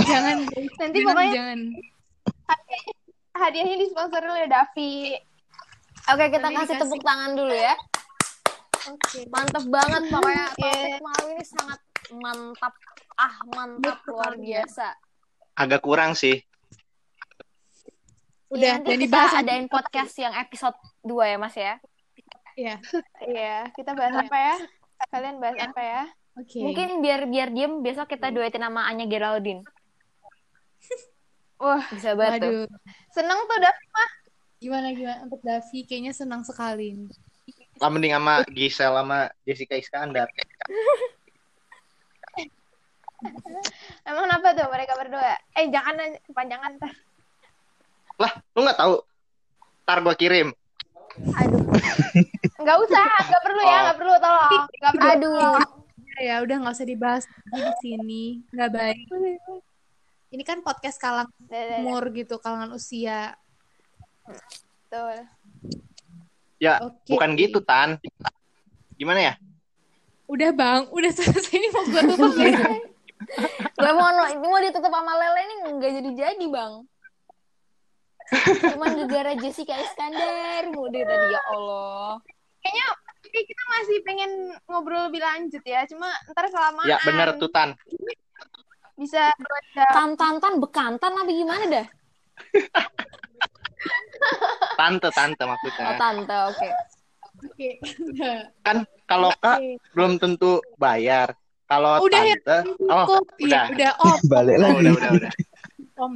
Jangan. 0.09 0.37
Nanti 0.49 0.97
jangan, 0.99 1.07
pokoknya 1.07 1.31
jangan. 1.31 1.59
hadiahnya 3.33 3.75
disponsori 3.79 4.27
oleh 4.27 4.47
Davi. 4.49 4.93
Oke, 6.11 6.23
kita 6.27 6.43
Nanti 6.43 6.57
kasih 6.59 6.75
dikasih. 6.75 6.81
tepuk 6.83 7.01
tangan 7.05 7.31
dulu 7.37 7.55
ya. 7.55 7.75
Oke. 8.91 9.19
Mantep 9.31 9.65
banget 9.71 10.01
pokoknya 10.11 10.45
topik 10.59 10.99
malam 10.99 11.25
ini 11.31 11.45
sangat 11.47 11.79
mantap. 12.11 12.73
Ah, 13.15 13.35
mantap 13.53 13.97
Betul. 14.03 14.11
luar 14.11 14.33
biasa. 14.35 14.87
Agak 15.55 15.81
kurang 15.85 16.11
sih. 16.17 16.43
Udah, 18.51 18.77
Nanti 18.77 18.85
dan 18.85 18.97
kita 18.99 19.03
dibahas 19.07 19.33
adain 19.39 19.65
podcast 19.65 20.13
yang 20.19 20.33
episode 20.35 20.75
2 21.01 21.31
ya, 21.31 21.37
Mas 21.39 21.55
ya. 21.55 21.79
Iya. 22.53 22.75
Iya, 23.23 23.57
kita 23.73 23.91
bahas 23.97 24.15
apa 24.25 24.37
ya? 24.37 24.55
Kalian 25.09 25.37
bahas 25.41 25.57
apa 25.59 25.81
ya? 25.81 26.03
Oke. 26.37 26.59
Mungkin 26.61 27.01
biar 27.01 27.29
biar 27.29 27.49
diem 27.53 27.81
besok 27.85 28.09
kita 28.09 28.33
duetin 28.33 28.61
nama 28.65 28.89
Anya 28.89 29.05
Geraldine. 29.05 29.61
Wah, 31.61 31.83
Bisa 31.93 32.17
banget 32.17 32.43
tuh. 32.43 32.67
Seneng 33.13 33.39
tuh 33.47 33.57
Davi 33.61 33.85
mah. 33.93 34.09
Gimana 34.59 34.87
gimana 34.91 35.19
untuk 35.23 35.39
Davi 35.45 35.79
kayaknya 35.87 36.11
senang 36.11 36.41
sekali. 36.43 36.97
nih. 36.97 37.09
Lah 37.81 37.89
mending 37.89 38.13
sama 38.13 38.33
Gisel 38.51 38.93
sama 38.93 39.29
Jessica 39.45 39.75
Iskandar. 39.77 40.27
Emang 44.03 44.27
kenapa 44.27 44.51
tuh 44.51 44.67
mereka 44.67 44.93
berdua? 44.99 45.39
Eh, 45.55 45.71
jangan 45.71 45.95
nanya, 45.95 46.19
kepanjangan 46.27 46.75
ntar. 46.75 46.91
Lah, 48.19 48.31
lu 48.51 48.59
nggak 48.67 48.79
tahu? 48.79 48.99
Ntar 49.87 49.97
gue 50.03 50.15
kirim. 50.19 50.49
Aduh. 51.13 51.61
Nggak 52.57 52.77
usah, 52.87 53.05
nggak 53.05 53.43
perlu 53.43 53.61
ya, 53.61 53.69
Oh. 53.69 53.81
nggak 53.85 53.97
perlu 53.97 54.13
tolong. 54.17 54.63
Nggak 54.79 54.93
perlu. 54.93 55.09
Aduh. 55.11 55.57
Ya 56.21 56.35
udah 56.41 56.55
nggak 56.61 56.75
usah 56.77 56.87
dibahas 56.87 57.23
di 57.49 57.61
sini. 57.81 58.23
Nggak 58.49 58.69
baik. 58.69 59.05
Ini 60.33 60.41
kan 60.41 60.65
podcast 60.65 60.97
kalangan 60.97 61.29
Dah, 61.45 61.53
dah, 61.53 61.65
dah. 61.69 61.77
umur 61.85 62.03
gitu, 62.09 62.41
kalangan 62.41 62.73
usia. 62.73 63.37
Betul. 64.25 65.25
Ya, 66.57 66.79
Oke. 66.81 67.13
bukan 67.13 67.29
gitu 67.37 67.59
Tan. 67.61 68.01
Gimana 68.95 69.19
ya? 69.21 69.33
Udah 70.25 70.49
bang, 70.49 70.87
udah 70.89 71.11
selesai 71.11 71.53
ini 71.53 71.67
mau 71.69 71.83
gue 71.85 72.01
tutup 72.09 72.33
ya. 72.39 72.57
Gue 73.73 73.91
mau 73.93 74.09
ini 74.25 74.47
mau 74.47 74.61
ditutup 74.61 74.89
sama 74.89 75.13
Lele 75.13 75.39
ini 75.43 75.55
nggak 75.77 75.91
jadi-jadi, 76.01 76.45
Bang. 76.49 76.87
Cuman 78.73 78.91
gara 79.09 79.33
Jessica 79.35 79.75
Iskandar 79.77 80.71
mode 80.71 80.99
tadi 81.03 81.27
ya 81.31 81.41
Allah. 81.51 82.17
Kayaknya 82.63 82.85
tapi 83.23 83.39
kita 83.43 83.63
masih 83.67 83.97
pengen 84.05 84.31
ngobrol 84.67 85.09
lebih 85.11 85.21
lanjut 85.23 85.63
ya. 85.63 85.83
Cuma 85.89 86.07
ntar 86.31 86.47
kelamaan. 86.47 86.87
Ya 86.87 86.97
bener 87.03 87.35
tuh 87.37 87.49
Tan. 87.51 87.75
Bisa 88.93 89.33
dua 89.35 89.59
jam. 89.73 89.89
Tantan-tan 89.91 90.61
bekantan 90.61 91.11
apa 91.17 91.31
gimana 91.31 91.63
dah? 91.67 91.87
Tante, 94.79 95.11
tante 95.11 95.43
Oh, 95.43 95.49
maksudnya. 95.51 95.95
tante, 95.99 96.37
oke. 96.49 96.69
Oke. 97.43 97.69
Kan 98.63 98.87
kalau 99.05 99.29
Kak 99.37 99.59
belum 99.91 100.15
tentu 100.17 100.63
bayar. 100.79 101.35
Kalau 101.67 101.99
Udah 102.05 102.21
ya, 102.23 102.35
tante, 102.43 102.71
oh, 102.87 103.05
Cukup. 103.07 103.25
Iya, 103.43 103.61
udah. 103.71 103.75
udah. 103.75 103.91
Oh, 103.99 104.17
Balik 104.31 104.55
oh, 104.55 104.61
lagi. 104.63 104.77
udah, 104.79 104.91
udah, 104.93 105.09
udah. 105.19 105.31
Om 105.99 106.13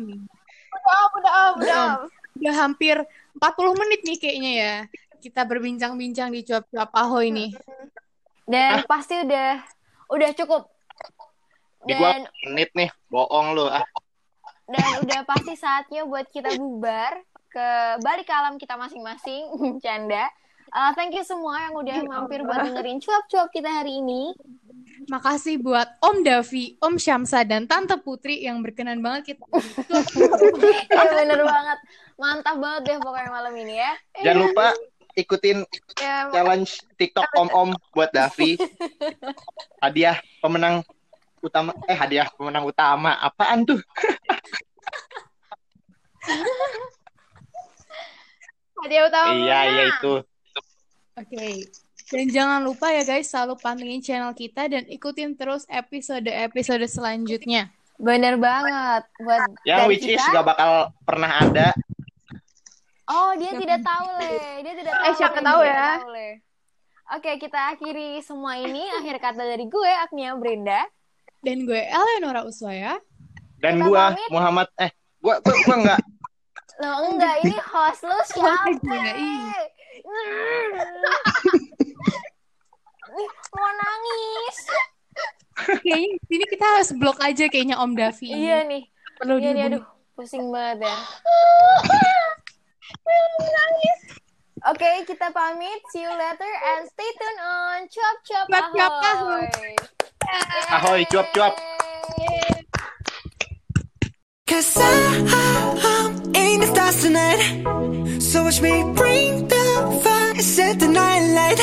nih. 0.88 1.10
Udah, 1.18 1.34
om, 1.36 1.54
udah, 1.60 1.86
udah. 2.40 2.54
hampir 2.56 2.96
40 3.38 3.82
menit 3.82 4.02
nih 4.08 4.18
kayaknya 4.18 4.52
ya. 4.56 4.74
Kita 5.18 5.42
berbincang-bincang 5.44 6.30
di 6.32 6.42
cuap-cuap 6.46 6.90
ahoy 6.94 7.34
nih. 7.34 7.52
Dan 8.48 8.88
pasti 8.88 9.20
udah 9.22 9.60
udah 10.08 10.30
cukup. 10.38 10.72
Di 11.84 11.94
gua 11.96 12.16
Dan 12.16 12.22
menit 12.48 12.70
nih, 12.76 12.90
bohong 13.12 13.56
lu. 13.56 13.68
Ah, 13.68 13.86
dan 14.68 14.84
udah 15.00 15.24
pasti 15.24 15.56
saatnya 15.56 16.04
buat 16.04 16.28
kita 16.28 16.60
bubar 16.60 17.24
ke 17.48 17.68
balik 18.04 18.28
ke 18.28 18.34
alam 18.36 18.60
kita 18.60 18.76
masing-masing, 18.76 19.48
canda. 19.84 20.28
Uh, 20.68 20.92
thank 21.00 21.16
you 21.16 21.24
semua 21.24 21.64
yang 21.64 21.80
udah 21.80 21.98
mampir 22.04 22.44
buat 22.44 22.68
dengerin 22.68 23.00
cuap-cuap 23.00 23.48
kita 23.56 23.72
hari 23.72 24.04
ini. 24.04 24.36
Makasih 25.08 25.56
buat 25.64 25.88
Om 26.04 26.20
Davi, 26.20 26.76
Om 26.84 27.00
Syamsa, 27.00 27.48
dan 27.48 27.64
Tante 27.64 27.96
Putri 28.04 28.44
yang 28.44 28.60
berkenan 28.60 29.00
banget 29.00 29.34
kita. 29.36 29.44
Ya 30.92 31.04
bener 31.16 31.42
banget. 31.48 31.80
Mantap 32.20 32.60
banget 32.60 32.82
deh 32.92 32.98
pokoknya 33.00 33.30
malam 33.32 33.54
ini 33.56 33.80
ya. 33.80 33.94
jangan 34.20 34.40
lupa 34.44 34.68
ikutin 35.16 35.64
Ya, 35.98 36.30
challenge 36.30 36.84
TikTok 37.00 37.30
om-om 37.40 37.72
buat 37.96 38.12
Davi. 38.12 38.60
Hadiah 39.80 40.20
pemenang 40.44 40.84
utama 41.40 41.72
eh 41.88 41.96
hadiah 41.96 42.28
pemenang 42.36 42.68
utama 42.68 43.16
apaan 43.22 43.64
tuh? 43.64 43.80
hadiah 48.84 49.04
utama. 49.08 49.32
Iya, 49.32 49.60
iya 49.72 49.84
itu. 49.88 50.14
Oke. 51.18 51.66
Dan 52.08 52.32
jangan 52.32 52.64
lupa 52.64 52.88
ya 52.96 53.04
guys, 53.04 53.28
selalu 53.28 53.60
pantengin 53.60 54.00
channel 54.00 54.32
kita 54.32 54.72
dan 54.72 54.88
ikutin 54.88 55.36
terus 55.36 55.68
episode-episode 55.68 56.88
selanjutnya. 56.88 57.68
Bener 58.00 58.40
banget. 58.40 59.04
Buat 59.20 59.52
Yang 59.68 59.80
dari 59.84 59.90
which 59.92 60.08
is 60.08 60.22
kita- 60.22 60.34
gak 60.40 60.46
bakal 60.48 60.72
pernah 61.04 61.32
ada. 61.44 61.76
Oh, 63.08 63.32
dia 63.40 63.56
tidak 63.56 63.84
tahu, 63.84 64.08
Le. 64.20 64.32
Dia 64.68 64.74
tidak 64.76 64.94
tahu. 64.96 65.08
Eh, 65.08 65.14
siapa 65.16 65.40
tahu 65.40 65.60
ya. 65.64 65.76
tahu. 66.00 66.12
Oke, 67.16 67.32
kita 67.40 67.72
akhiri 67.72 68.20
semua 68.20 68.60
ini. 68.60 68.84
Akhir 69.00 69.16
kata 69.20 69.44
dari 69.48 69.64
gue, 69.64 69.92
Agnia 69.96 70.36
Brenda. 70.36 70.84
Dan 71.40 71.64
gue 71.64 71.80
Eleonora 71.80 72.44
Uswaya. 72.44 73.00
Dan 73.58 73.82
Kita 73.82 73.88
gua 73.90 74.14
pamit. 74.14 74.30
Muhammad 74.30 74.68
eh 74.78 74.92
gua 75.18 75.42
gua, 75.42 75.56
gua 75.66 75.76
enggak 75.82 76.02
Loh, 76.78 77.10
enggak. 77.10 77.36
Ini 77.42 77.58
host 77.58 78.06
lu 78.06 78.18
siapa? 78.22 78.70
Iya. 78.86 79.14
Ih, 79.18 79.50
Mau 83.26 83.72
nangis. 83.74 84.58
Kayaknya 85.58 86.18
sini 86.30 86.46
kita 86.46 86.66
harus 86.66 86.90
blok 86.94 87.18
aja 87.24 87.50
kayaknya 87.50 87.82
Om 87.82 87.92
Davi. 87.98 88.30
Iya 88.30 88.68
nih. 88.70 88.84
Perlu 89.18 89.42
Iya 89.42 89.50
nih, 89.58 89.64
aduh. 89.74 89.84
Pusing 90.14 90.54
banget 90.54 90.86
ya. 90.86 90.98
Oke, 94.68 94.90
kita 95.08 95.32
pamit. 95.32 95.82
See 95.94 96.04
you 96.04 96.12
later 96.12 96.54
and 96.76 96.86
stay 96.92 97.10
tuned 97.18 97.42
on 97.42 97.80
Cuap 97.88 98.18
Cuap 98.26 98.46
Cuap 98.50 98.68
Cuap 98.74 98.94
Ahoy. 99.02 99.46
Ahoy, 100.70 101.02
cuap, 101.08 101.28
cuap. 101.34 101.54
Cause 104.48 104.78
I, 104.80 105.28
I'm 105.84 106.34
in 106.34 106.62
the 106.62 106.68
stars 106.68 107.02
tonight 107.04 107.44
So 108.22 108.44
watch 108.44 108.62
me 108.62 108.82
bring 108.96 109.48
the 109.48 110.00
fire, 110.02 110.40
set 110.40 110.80
the 110.80 110.88
night 110.88 111.28
light 111.36 111.60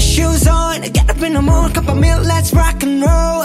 shoes 0.00 0.46
on, 0.46 0.82
get 0.82 1.08
up 1.10 1.20
in 1.22 1.34
the 1.34 1.42
morning, 1.42 1.72
cup 1.74 1.88
of 1.88 1.96
milk, 1.96 2.24
let's 2.24 2.52
rock 2.52 2.82
and 2.82 3.02
roll. 3.02 3.44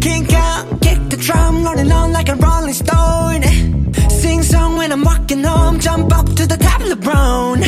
Kink 0.00 0.32
out, 0.32 0.80
kick 0.80 0.98
the 1.08 1.16
drum, 1.16 1.64
rolling 1.64 1.90
on 1.90 2.12
like 2.12 2.28
a 2.28 2.36
rolling 2.36 2.74
stone. 2.74 3.42
Sing 4.10 4.42
song 4.42 4.76
when 4.76 4.92
I'm 4.92 5.02
walking 5.02 5.42
home, 5.42 5.78
jump 5.80 6.12
up 6.12 6.26
to 6.26 6.46
the 6.46 6.56
top 6.56 6.80
of 6.80 6.88
the 6.88 6.96
brown. 6.96 7.60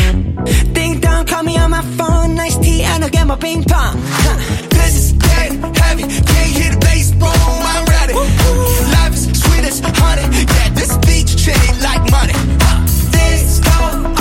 Ding 0.72 1.00
dong, 1.00 1.26
call 1.26 1.42
me 1.42 1.56
on 1.56 1.70
my 1.70 1.82
phone, 1.96 2.34
nice 2.34 2.56
tea, 2.58 2.82
and 2.82 3.04
I'll 3.04 3.10
get 3.10 3.26
my 3.26 3.36
ping 3.36 3.64
pong. 3.64 3.94
Huh. 3.96 4.68
This 4.68 4.96
is 4.96 5.12
dead 5.12 5.52
heavy, 5.76 6.02
can't 6.02 6.52
hear 6.58 6.72
the 6.72 6.78
bass, 6.80 7.12
boom, 7.12 7.30
I'm 7.72 7.84
ready. 7.86 8.14
Life 8.14 9.14
is 9.14 9.24
sweet 9.40 9.64
as 9.64 9.80
honey, 9.80 10.26
yeah, 10.54 10.70
this 10.74 10.96
beach 11.06 11.42
treated 11.42 11.82
like 11.82 12.02
money. 12.10 12.34
Huh. 12.60 12.82
This 13.12 13.60
go. 13.60 14.15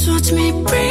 So 0.00 0.12
watch 0.12 0.32
me 0.32 0.50
bring 0.50 0.89